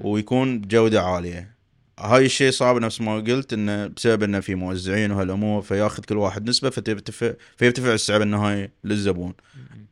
ويكون 0.00 0.60
بجودة 0.60 1.02
عالية. 1.02 1.54
هاي 2.02 2.26
الشيء 2.26 2.50
صعب 2.50 2.76
نفس 2.76 3.00
ما 3.00 3.14
قلت 3.14 3.52
انه 3.52 3.86
بسبب 3.86 4.22
إنه 4.22 4.40
في 4.40 4.54
موزعين 4.54 5.10
وهالأمور 5.10 5.62
فياخذ 5.62 6.02
كل 6.04 6.16
واحد 6.16 6.48
نسبة 6.48 6.70
فترتفع 6.70 7.32
فيرتفع 7.56 7.92
السعر 7.92 8.22
النهائي 8.22 8.70
للزبون. 8.84 9.34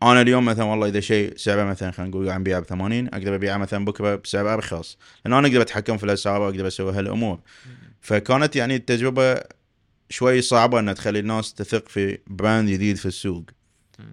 أنا 0.03 0.21
اليوم 0.21 0.45
مثلا 0.45 0.65
والله 0.65 0.89
إذا 0.89 1.01
شيء 1.01 1.37
سعره 1.37 1.65
مثلا 1.65 1.91
خلينا 1.91 2.11
نقول 2.11 2.29
قاعد 2.29 2.41
نبيعه 2.41 2.61
ب 2.61 2.65
80 2.65 3.07
أقدر 3.07 3.35
أبيعه 3.35 3.57
مثلا 3.57 3.85
بكرة 3.85 4.17
بسعر 4.17 4.55
أرخص. 4.55 4.99
لأن 5.25 5.35
أنا 5.35 5.49
أقدر 5.49 5.63
أتحكم 5.63 5.97
في 5.97 6.05
الأسعار 6.05 6.41
وأقدر 6.41 6.67
أسوي 6.67 6.93
هالأمور. 6.93 7.39
فكانت 8.01 8.57
يعني 8.57 8.77
التجربة 8.77 9.41
شوي 10.09 10.43
صعبة 10.43 10.81
ان 10.81 10.95
تخلي 10.95 11.19
الناس 11.19 11.55
تثق 11.55 11.89
في 11.89 12.19
براند 12.27 12.69
جديد 12.69 12.97
في 12.97 13.07
السوق. 13.07 13.45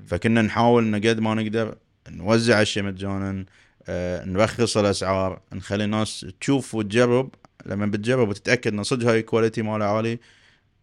فكنا 0.08 0.42
نحاول 0.42 0.84
إن 0.84 0.96
قد 0.96 1.20
ما 1.20 1.34
نقدر 1.34 1.78
نوزع 2.10 2.62
الشيء 2.62 2.84
مجانا 2.84 3.46
آه، 3.90 4.26
نرخص 4.26 4.78
الأسعار 4.78 5.42
نخلي 5.54 5.84
الناس 5.84 6.26
تشوف 6.40 6.76
وتجرب 6.76 7.30
لما 7.68 7.86
بتجرب 7.86 8.30
وتتأكد 8.30 8.74
ان 8.74 8.84
صدق 8.84 9.08
هاي 9.10 9.20
ال 9.20 9.25
quality 9.25 9.62
ماله 9.62 9.86
عالي 9.86 10.20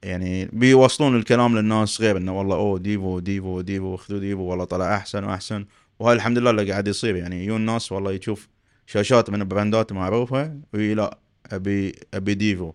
يعني 0.03 0.49
بيوصلون 0.53 1.17
الكلام 1.17 1.59
للناس 1.59 2.01
غير 2.01 2.17
إنه 2.17 2.39
والله 2.39 2.57
أوه 2.57 2.79
ديفو 2.79 3.19
ديفو 3.19 3.61
ديفو 3.61 3.97
خذوا 3.97 4.21
ديفو 4.21 4.43
والله 4.43 4.65
طلع 4.65 4.97
أحسن 4.97 5.25
وأحسن. 5.25 5.67
وهاي 5.99 6.17
الحمد 6.17 6.39
لله 6.39 6.51
اللي 6.51 6.71
قاعد 6.71 6.89
يصير 6.89 7.17
يعني 7.17 7.45
يجون 7.45 7.57
الناس 7.57 7.93
والله 7.93 8.13
يشوف 8.13 8.49
شاشات 8.87 9.31
من 9.31 9.49
brand 9.49 9.85
ات 9.85 9.93
معروفة 9.93 10.61
ويقول 10.75 10.97
لا 10.97 11.19
أبي 11.53 11.95
أبي 12.15 12.35
ديفو. 12.35 12.73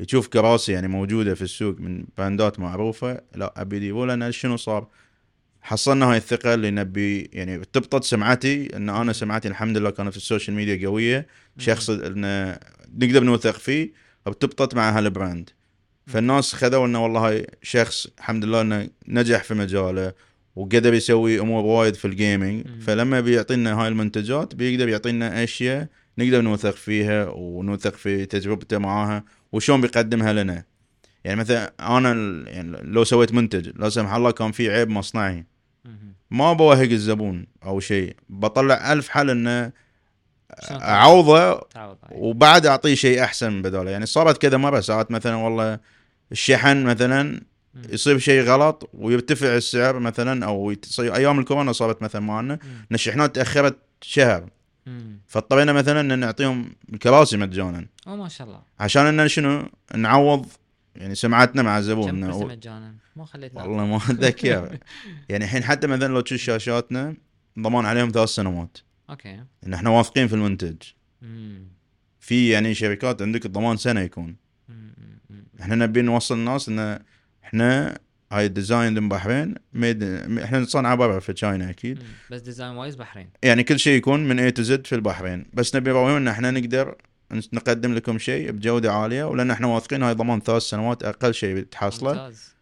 يشوف 0.00 0.28
كراسي 0.28 0.72
يعني 0.72 0.88
موجودة 0.88 1.34
في 1.34 1.42
السوق 1.42 1.80
من 1.80 2.04
brand 2.18 2.53
ات 2.53 2.60
معروفة 2.60 3.20
لا 3.34 3.54
أبي 3.56 3.78
ديفو. 3.78 4.04
لأن 4.04 4.32
شنو 4.32 4.56
صار؟ 4.56 4.86
حصلنا 5.66 6.06
هاي 6.06 6.16
الثقة 6.16 6.54
اللي 6.54 6.70
نبي 6.70 7.30
يعني 7.32 7.64
ترتبط 7.72 8.04
سمعتي 8.04 8.76
إن 8.76 8.88
أنا 8.88 9.12
سمعتي 9.12 9.48
الحمد 9.48 9.76
لله 9.76 9.90
كانت 9.90 10.10
في 10.10 10.16
ال 10.16 10.22
social 10.22 10.56
media 10.56 10.88
قوية. 10.88 11.26
شخص 11.58 11.90
انه 11.90 12.58
نقدر 12.98 13.22
نوثق 13.24 13.58
فيه 13.58 13.92
بترتبط 14.26 14.74
مع 14.74 14.98
هال 14.98 15.13
brand 15.13 15.50
فالناس 16.06 16.54
خذوا 16.54 16.86
إنه 16.86 17.02
والله 17.02 17.28
هاي 17.28 17.46
شخص 17.62 18.06
الحمد 18.18 18.44
لله 18.44 18.60
إنه 18.60 18.88
نجح 19.08 19.42
في 19.42 19.54
مجاله 19.54 20.12
وقدر 20.56 20.94
يسوي 20.94 21.40
أمور 21.40 21.64
وايد 21.64 21.94
في 21.94 22.04
ال 22.04 22.12
gaming. 22.12 22.66
فلما 22.80 23.20
بيعطينا 23.20 23.82
هاي 23.82 23.88
المنتجات 23.88 24.54
بيقدر 24.54 24.88
يعطينا 24.88 25.44
أشياء 25.44 25.88
نقدر 26.18 26.40
نوثق 26.40 26.74
فيها 26.74 27.28
ونوثق 27.28 27.94
في 27.94 28.26
تجربته 28.26 28.78
معاها 28.78 29.24
وشلون 29.52 29.80
بيقدمها 29.80 30.32
لنا. 30.32 30.64
يعني 31.24 31.40
مثلا 31.40 31.72
أنا 31.80 32.10
يعني 32.50 32.76
لو 32.82 33.04
سويت 33.04 33.32
منتج 33.32 33.70
لا 33.76 33.88
سمح 33.88 34.14
الله 34.14 34.30
كان 34.30 34.52
في 34.52 34.70
عيب 34.70 34.88
مصنعي. 34.88 35.55
ما 36.30 36.52
بوهق 36.52 36.90
الزبون 36.90 37.46
أو 37.64 37.80
شيء 37.80 38.16
بطلع 38.28 38.92
ألف 38.92 39.08
حل 39.08 39.30
إنه 39.30 39.72
أعوضه؟ 40.70 41.60
وبعد 42.10 42.66
أعطيه 42.66 42.94
شيء 42.94 43.24
أحسن 43.24 43.62
بداله 43.62 43.90
يعني 43.90 44.06
صارت 44.06 44.42
كذا 44.42 44.56
مرة 44.56 44.80
ساعات 44.80 45.10
مثلا 45.10 45.34
والله 45.34 45.78
الشحن 46.32 46.84
مثلا. 46.84 47.40
يصير 47.88 48.18
شيء 48.18 48.42
غلط 48.42 48.90
ويرتفع 48.94 49.56
السعر 49.56 49.98
مثلا 49.98 50.46
أو 50.46 50.74
أيام 50.98 51.38
الكورونا 51.38 51.72
صارت 51.72 52.02
مثلا 52.02 52.22
معنا. 52.22 52.54
إن 52.54 52.94
الشحنات 52.94 53.34
تأخرت 53.34 53.76
شهر. 54.02 54.48
فاضطرينا 55.26 55.72
مثلا 55.72 56.00
إن 56.00 56.18
نعطيهم 56.18 56.72
الكراسي 56.92 57.36
مجانا 57.36 57.86
أو 58.08 58.16
ما 58.16 58.28
شاء 58.28 58.46
الله 58.46 58.60
عشان 58.80 59.20
إن 59.20 59.28
شنو 59.28 59.68
نعوض 59.94 60.46
يعني 60.96 61.14
سمعتنا 61.14 61.62
مع 61.62 61.78
الزبون 61.78 62.10
كم 62.10 62.24
هو- 62.30 62.46
مجانا 62.46 62.94
ما 63.16 63.24
خليتنا 63.24 63.62
والله 63.62 63.86
ما 63.86 63.96
أتذكر. 64.10 64.78
يعني 65.28 65.44
الحين 65.44 65.62
حتى 65.64 65.86
مثلا 65.86 66.12
لو 66.12 66.20
تشوف 66.20 66.38
شاشاتنا 66.40 67.14
ضمان 67.58 67.84
عليهم 67.86 68.10
ثلاث 68.10 68.28
سنوات. 68.28 68.78
okay. 69.10 69.44
إن 69.66 69.74
إحنا 69.74 69.90
واثقين 69.90 70.28
في 70.28 70.34
المنتج. 70.34 70.76
مم. 71.22 71.68
في 72.20 72.48
يعني 72.48 72.74
شركات 72.74 73.22
عندك 73.22 73.46
الضمان 73.46 73.76
سنة 73.76 74.00
يكون. 74.00 74.36
مم. 74.68 74.94
إحنا 75.60 75.74
نبي 75.74 76.02
نوصل 76.02 76.34
الناس 76.34 76.68
إن 76.68 76.98
إحنا 77.44 77.98
هاي 78.32 78.46
ال 78.46 78.53
design 78.53 78.92
من 78.92 78.98
البحرين 78.98 79.54
made 79.72 80.02
إحنا 80.38 80.58
نصنع 80.58 80.94
برا 80.94 81.20
في 81.20 81.32
تشاينا 81.32 81.70
أكيد. 81.70 81.98
مم. 81.98 82.04
بس 82.30 82.40
design 82.40 82.70
wise 82.76 82.94
بحرين. 82.94 83.30
يعني 83.42 83.62
كل 83.62 83.78
شيء 83.78 83.96
يكون 83.98 84.28
من 84.28 84.38
A 84.40 84.50
to 84.50 84.62
Z 84.62 84.86
في 84.86 84.94
البحرين. 84.94 85.46
بس 85.54 85.76
نبي 85.76 85.90
نراويهم 85.90 86.16
إن 86.16 86.28
إحنا 86.28 86.50
نقدر 86.50 86.94
نقدم 87.32 87.94
لكم 87.94 88.18
شيء 88.18 88.50
بجودة 88.50 88.92
عالية 88.92 89.24
ولأن 89.24 89.50
إحنا 89.50 89.66
واثقين 89.66 90.02
هاي 90.02 90.14
ضمان 90.14 90.40
ثلاث 90.40 90.62
سنوات 90.62 91.02
أقل 91.02 91.34
شيء 91.34 91.62
تحصله 91.62 92.12
ممتاز. 92.12 92.54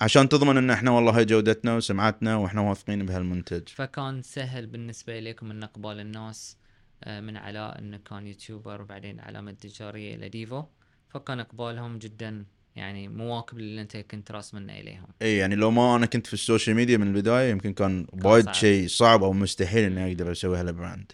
عشان 0.00 0.28
تضمن 0.28 0.56
إن 0.56 0.70
إحنا 0.70 0.90
والله 0.90 1.16
هاي 1.16 1.24
جودتنا 1.24 1.76
وسمعتنا 1.76 2.36
وإحنا 2.36 2.60
واثقين 2.60 3.06
بهالمنتج. 3.06 3.68
فكان 3.68 4.22
سهل 4.22 4.66
بالنسبة 4.66 5.18
إليكم 5.18 5.50
أن 5.50 5.62
إقبال 5.62 6.00
الناس 6.00 6.56
آه، 7.04 7.20
من 7.20 7.36
علاء 7.36 7.78
أنه 7.78 7.96
كان 7.96 8.26
YouTuber 8.26 8.82
وبعدين 8.82 9.20
علامة 9.20 9.52
تجارية 9.52 10.14
إلى 10.14 10.28
ديفو. 10.28 10.64
فكان 11.08 11.40
إقبالهم 11.40 11.98
جدا 11.98 12.44
يعني 12.76 13.08
مواكب 13.08 13.58
للي 13.58 13.80
أنت 13.80 13.96
كنت 13.96 14.30
راسمنا 14.30 14.80
إليهم. 14.80 15.06
إي 15.22 15.36
يعني 15.36 15.54
لو 15.54 15.70
ما 15.70 15.96
أنا 15.96 16.06
كنت 16.06 16.26
في 16.26 16.34
ال 16.34 16.40
social 16.40 16.76
media 16.76 16.96
من 16.96 17.06
البداية 17.06 17.50
يمكن 17.50 17.72
كان 17.72 18.06
وايد. 18.24 18.52
شيء 18.52 18.88
صعب 18.88 19.22
أو 19.22 19.32
مستحيل 19.32 19.84
إني 19.84 20.12
أقدر 20.12 20.32
أسوي 20.32 20.58
هال 20.58 20.72
brand. 20.72 21.12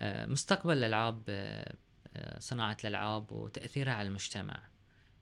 مستقبل 0.00 0.72
الألعاب 0.72 1.22
آه، 1.28 1.74
آه، 2.16 2.38
صناعة 2.38 2.76
الألعاب 2.84 3.32
وتأثيرها 3.32 3.92
على 3.92 4.08
المجتمع. 4.08 4.62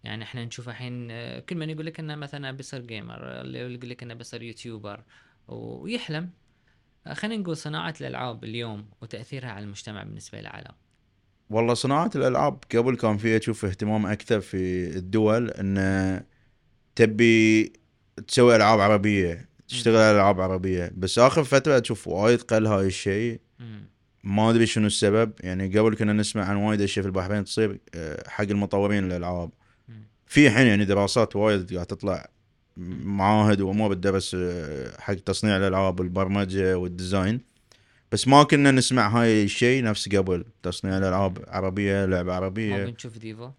يعني 0.04 0.24
إحنا 0.24 0.44
نشوف 0.44 0.68
الحين 0.68 1.08
آه، 1.10 1.40
كل 1.40 1.56
من 1.56 1.70
يقول 1.70 1.86
لك 1.86 2.00
إنه 2.00 2.14
مثلا 2.14 2.48
ابي 2.48 2.60
اصير 2.60 2.80
gamer 2.80 3.40
اللي 3.40 3.58
يقول 3.58 3.90
لك 3.90 4.02
إنه 4.02 4.14
بصير 4.14 4.42
YouTuber 4.42 5.04
ويحلم. 5.48 6.30
آه، 7.06 7.14
خلينا 7.14 7.42
نقول 7.42 7.56
صناعة 7.56 7.94
الألعاب 8.00 8.44
اليوم 8.44 8.86
وتأثيرها 9.00 9.50
على 9.50 9.64
المجتمع 9.64 10.02
بالنسبة 10.02 10.40
لعلاء 10.40 10.74
والله 11.50 11.74
صناعة 11.74 12.10
الألعاب 12.16 12.58
قبل 12.74 12.96
كان 12.96 13.16
في 13.16 13.36
أشوف 13.36 13.64
اهتمام 13.64 14.06
أكثر 14.06 14.40
في 14.40 14.88
الدول 14.96 15.50
أن 15.50 16.24
تبي 16.96 17.72
تسوي 18.28 18.56
ألعاب 18.56 18.80
عربية 18.80 19.48
تشتغل 19.68 19.96
على 19.96 20.10
ألعاب 20.16 20.40
عربية. 20.40 20.92
بس 20.96 21.18
آخر 21.18 21.44
فترة 21.44 21.80
أشوف 21.80 22.08
وايد 22.08 22.42
قل 22.42 22.66
هاي 22.66 22.86
الشيء. 22.86 23.40
ما 24.24 24.50
أدري 24.50 24.66
شنو 24.66 24.86
السبب. 24.86 25.32
يعني 25.40 25.78
قبل 25.78 25.96
كنا 25.96 26.12
نسمع 26.12 26.44
عن 26.44 26.56
وايد 26.56 26.80
أشياء 26.80 27.02
في 27.02 27.06
البحرين 27.06 27.44
تصير 27.44 27.78
آه، 27.94 28.28
حق 28.28 28.44
المطورين 28.44 29.04
الألعاب 29.04 29.50
مم. 29.88 30.02
في 30.26 30.46
الحين 30.46 30.66
يعني 30.66 30.84
دراسات 30.84 31.36
وايد 31.36 31.74
قاعد 31.74 31.86
تطلع 31.86 32.28
معاهد 32.76 33.60
وأمور 33.60 33.90
بتدرس 33.90 34.36
آه، 34.38 35.00
حق 35.00 35.14
تصنيع 35.14 35.56
الألعاب 35.56 36.00
والبرمجة 36.00 36.78
وال 36.78 36.92
design. 36.92 37.40
بس 38.12 38.28
ما 38.28 38.42
كنا 38.42 38.70
نسمع 38.70 39.08
هاي 39.08 39.44
الشيء 39.44 39.84
نفس 39.84 40.08
قبل 40.08 40.44
تصنيع 40.62 40.98
الألعاب 40.98 41.44
عربية 41.48 42.04
لعبة 42.04 42.28
ما 42.30 42.34
عربيه 42.36 42.84
بنشوف 42.84 43.18
ديفو 43.18 43.50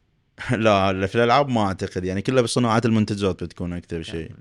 لا 0.51 0.93
لا، 0.93 1.07
في 1.07 1.15
الألعاب 1.15 1.49
ما 1.49 1.61
أعتقد. 1.61 2.05
يعني 2.05 2.21
كلها 2.21 2.41
بصناعه 2.41 2.81
المنتجات 2.85 3.43
بتكون 3.43 3.73
أكثر 3.73 4.01
شيء. 4.01 4.31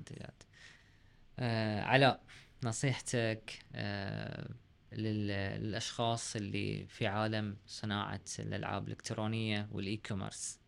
آه 1.39 1.81
علاء 1.81 2.21
نصيحتك 2.63 3.59
آه 3.75 4.47
للأشخاص 4.93 6.35
اللي 6.35 6.85
في 6.89 7.07
عالم 7.07 7.55
صناعة 7.67 8.21
الألعاب 8.39 8.85
الإلكترونية 8.87 9.67
وال 9.71 9.97
e-commerce 10.07 10.59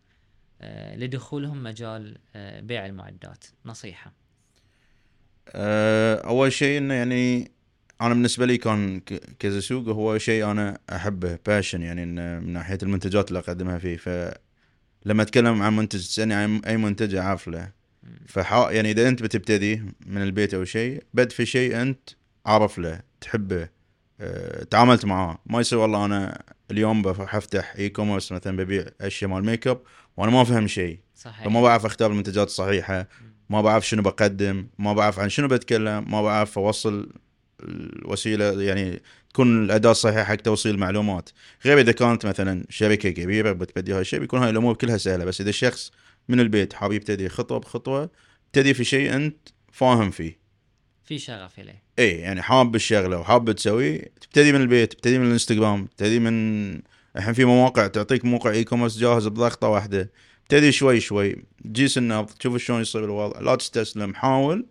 آه 0.61 0.95
لدخولهم 0.95 1.63
مجال 1.63 2.17
آه 2.35 2.59
بيع 2.59 2.85
المعدات. 2.85 3.45
نصيحة. 3.65 4.13
آه، 5.49 6.15
أول 6.15 6.53
شيء 6.53 6.77
إنه 6.77 6.93
يعني 6.93 7.51
أنا 8.01 8.13
بالنسبة 8.13 8.45
لي 8.45 8.57
كان 8.57 8.99
ك- 8.99 9.35
كذا 9.39 9.59
سوق 9.59 9.87
هو 9.89 10.17
شيء 10.17 10.51
أنا 10.51 10.79
أحبه 10.89 11.39
passion 11.45 11.81
يعني 11.81 12.05
من 12.05 12.53
ناحية 12.53 12.77
المنتجات 12.83 13.27
اللي 13.27 13.39
أقدمها 13.39 13.77
فيه. 13.79 13.97
فلما 13.97 15.21
أتكلم 15.23 15.61
عن 15.61 15.75
منتج 15.75 15.99
تسالني 15.99 16.33
عن 16.33 16.59
أي 16.65 16.77
منتج 16.77 17.15
أعرف 17.15 17.47
له. 17.47 17.71
فحا 18.27 18.71
يعني 18.71 18.91
إذا 18.91 19.07
أنت 19.09 19.23
بتبتدي 19.23 19.75
من 20.05 20.21
البيت 20.23 20.53
أو 20.53 20.63
شيء 20.63 21.03
بد 21.13 21.31
في 21.31 21.45
شيء 21.45 21.81
أنت 21.81 22.09
عارف 22.45 22.77
له 22.79 23.01
تحبه. 23.21 23.69
أه، 24.21 24.63
تعاملت 24.63 25.05
معاه. 25.05 25.37
ما 25.45 25.59
يصير 25.59 25.79
والله 25.79 26.05
أنا 26.05 26.43
اليوم 26.71 27.01
بروح 27.01 27.35
افتح 27.35 27.73
e-commerce 27.75 28.31
مثلا 28.31 28.57
ببيع 28.57 28.85
أشياء 29.01 29.29
مال 29.29 29.45
ميك 29.45 29.67
اب 29.67 29.81
وأنا 30.17 30.31
ما 30.31 30.41
افهم 30.41 30.67
شيء. 30.67 30.99
صحيح. 31.15 31.45
فما 31.45 31.61
بعرف 31.61 31.85
أختار 31.85 32.11
المنتجات 32.11 32.47
الصحيحة. 32.47 33.07
ما 33.49 33.61
بعرف 33.61 33.87
شنو 33.87 34.01
بقدم. 34.01 34.67
ما 34.79 34.93
بعرف 34.93 35.19
عن 35.19 35.29
شنو 35.29 35.47
بتكلم. 35.47 36.11
ما 36.11 36.21
بعرف 36.21 36.57
أوصل 36.59 37.09
الوسيلة 37.63 38.61
يعني 38.61 39.01
تكون 39.29 39.63
الأداة 39.63 39.91
الصحيحة 39.91 40.23
حق 40.23 40.35
توصيل 40.35 40.77
معلومات. 40.77 41.29
غير 41.65 41.79
إذا 41.79 41.91
كانت 41.91 42.25
مثلا 42.25 42.65
شركة 42.69 43.09
كبيرة 43.09 43.51
بتبدي 43.51 43.93
هاي 43.93 44.01
الشيء 44.01 44.19
بيكون 44.19 44.39
هاي 44.39 44.49
الأمور 44.49 44.75
كلها 44.75 44.97
سهلة. 44.97 45.25
بس 45.25 45.41
إذا 45.41 45.49
الشخص 45.49 45.91
من 46.29 46.39
البيت 46.39 46.73
حاب 46.73 46.91
يبتدي 46.91 47.29
خطوة 47.29 47.59
بخطوة 47.59 48.09
ابتدي 48.47 48.73
في 48.73 48.83
شيء 48.83 49.15
أنت 49.15 49.49
فاهم 49.71 50.11
فيه. 50.11 50.42
في 51.05 51.19
شغف 51.19 51.59
إليه. 51.59 51.83
اي 51.99 52.09
يعني 52.09 52.41
حاب 52.41 52.75
الشغلة 52.75 53.19
وحاب 53.19 53.51
تسويه 53.51 54.11
تبتدي 54.21 54.51
من 54.51 54.61
البيت 54.61 54.93
تبتدي 54.93 55.19
من 55.19 55.27
الإنستغرام 55.27 55.85
تبتدي 55.85 56.19
من 56.19 56.81
الحين 57.15 57.33
في 57.33 57.45
مواقع 57.45 57.87
تعطيك 57.87 58.25
موقع 58.25 58.51
e-commerce 58.51 58.97
جاهز 58.97 59.27
بضغطة 59.27 59.67
واحدة. 59.67 60.11
ابتدي 60.43 60.71
شوي 60.71 60.99
شوي 60.99 61.43
تجس 61.63 61.97
النبض 61.97 62.29
تشوف 62.29 62.57
شلون 62.57 62.81
يصير 62.81 63.05
الوضع 63.05 63.39
لا 63.39 63.55
تستسلم 63.55 64.15
حاول. 64.15 64.65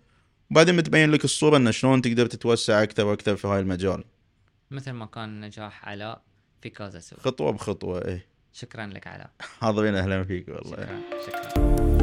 وبعدين 0.50 0.76
بتبين 0.76 1.10
لك 1.10 1.24
الصورة 1.24 1.56
إنه 1.56 1.70
شلون 1.70 2.02
تقدر 2.02 2.26
تتوسع 2.26 2.82
أكثر 2.82 3.06
وأكثر 3.06 3.36
في 3.36 3.46
هاي 3.46 3.60
المجال. 3.60 4.04
مثل 4.70 4.90
ما 4.90 5.06
كان 5.06 5.40
نجاح 5.40 5.88
علاء 5.88 6.22
في 6.62 6.70
كذا 6.70 7.00
سوق. 7.00 7.20
خطوة 7.20 7.52
بخطوة 7.52 8.08
اي 8.08 8.20
شكرا 8.52 8.86
لك 8.86 9.06
علاء. 9.06 9.30
حاضرين 9.60 9.94
أهلا 9.94 10.24
فيك 10.24 10.48
والله. 10.48 10.76
شكرا 10.76 11.00
شكرا. 11.26 12.01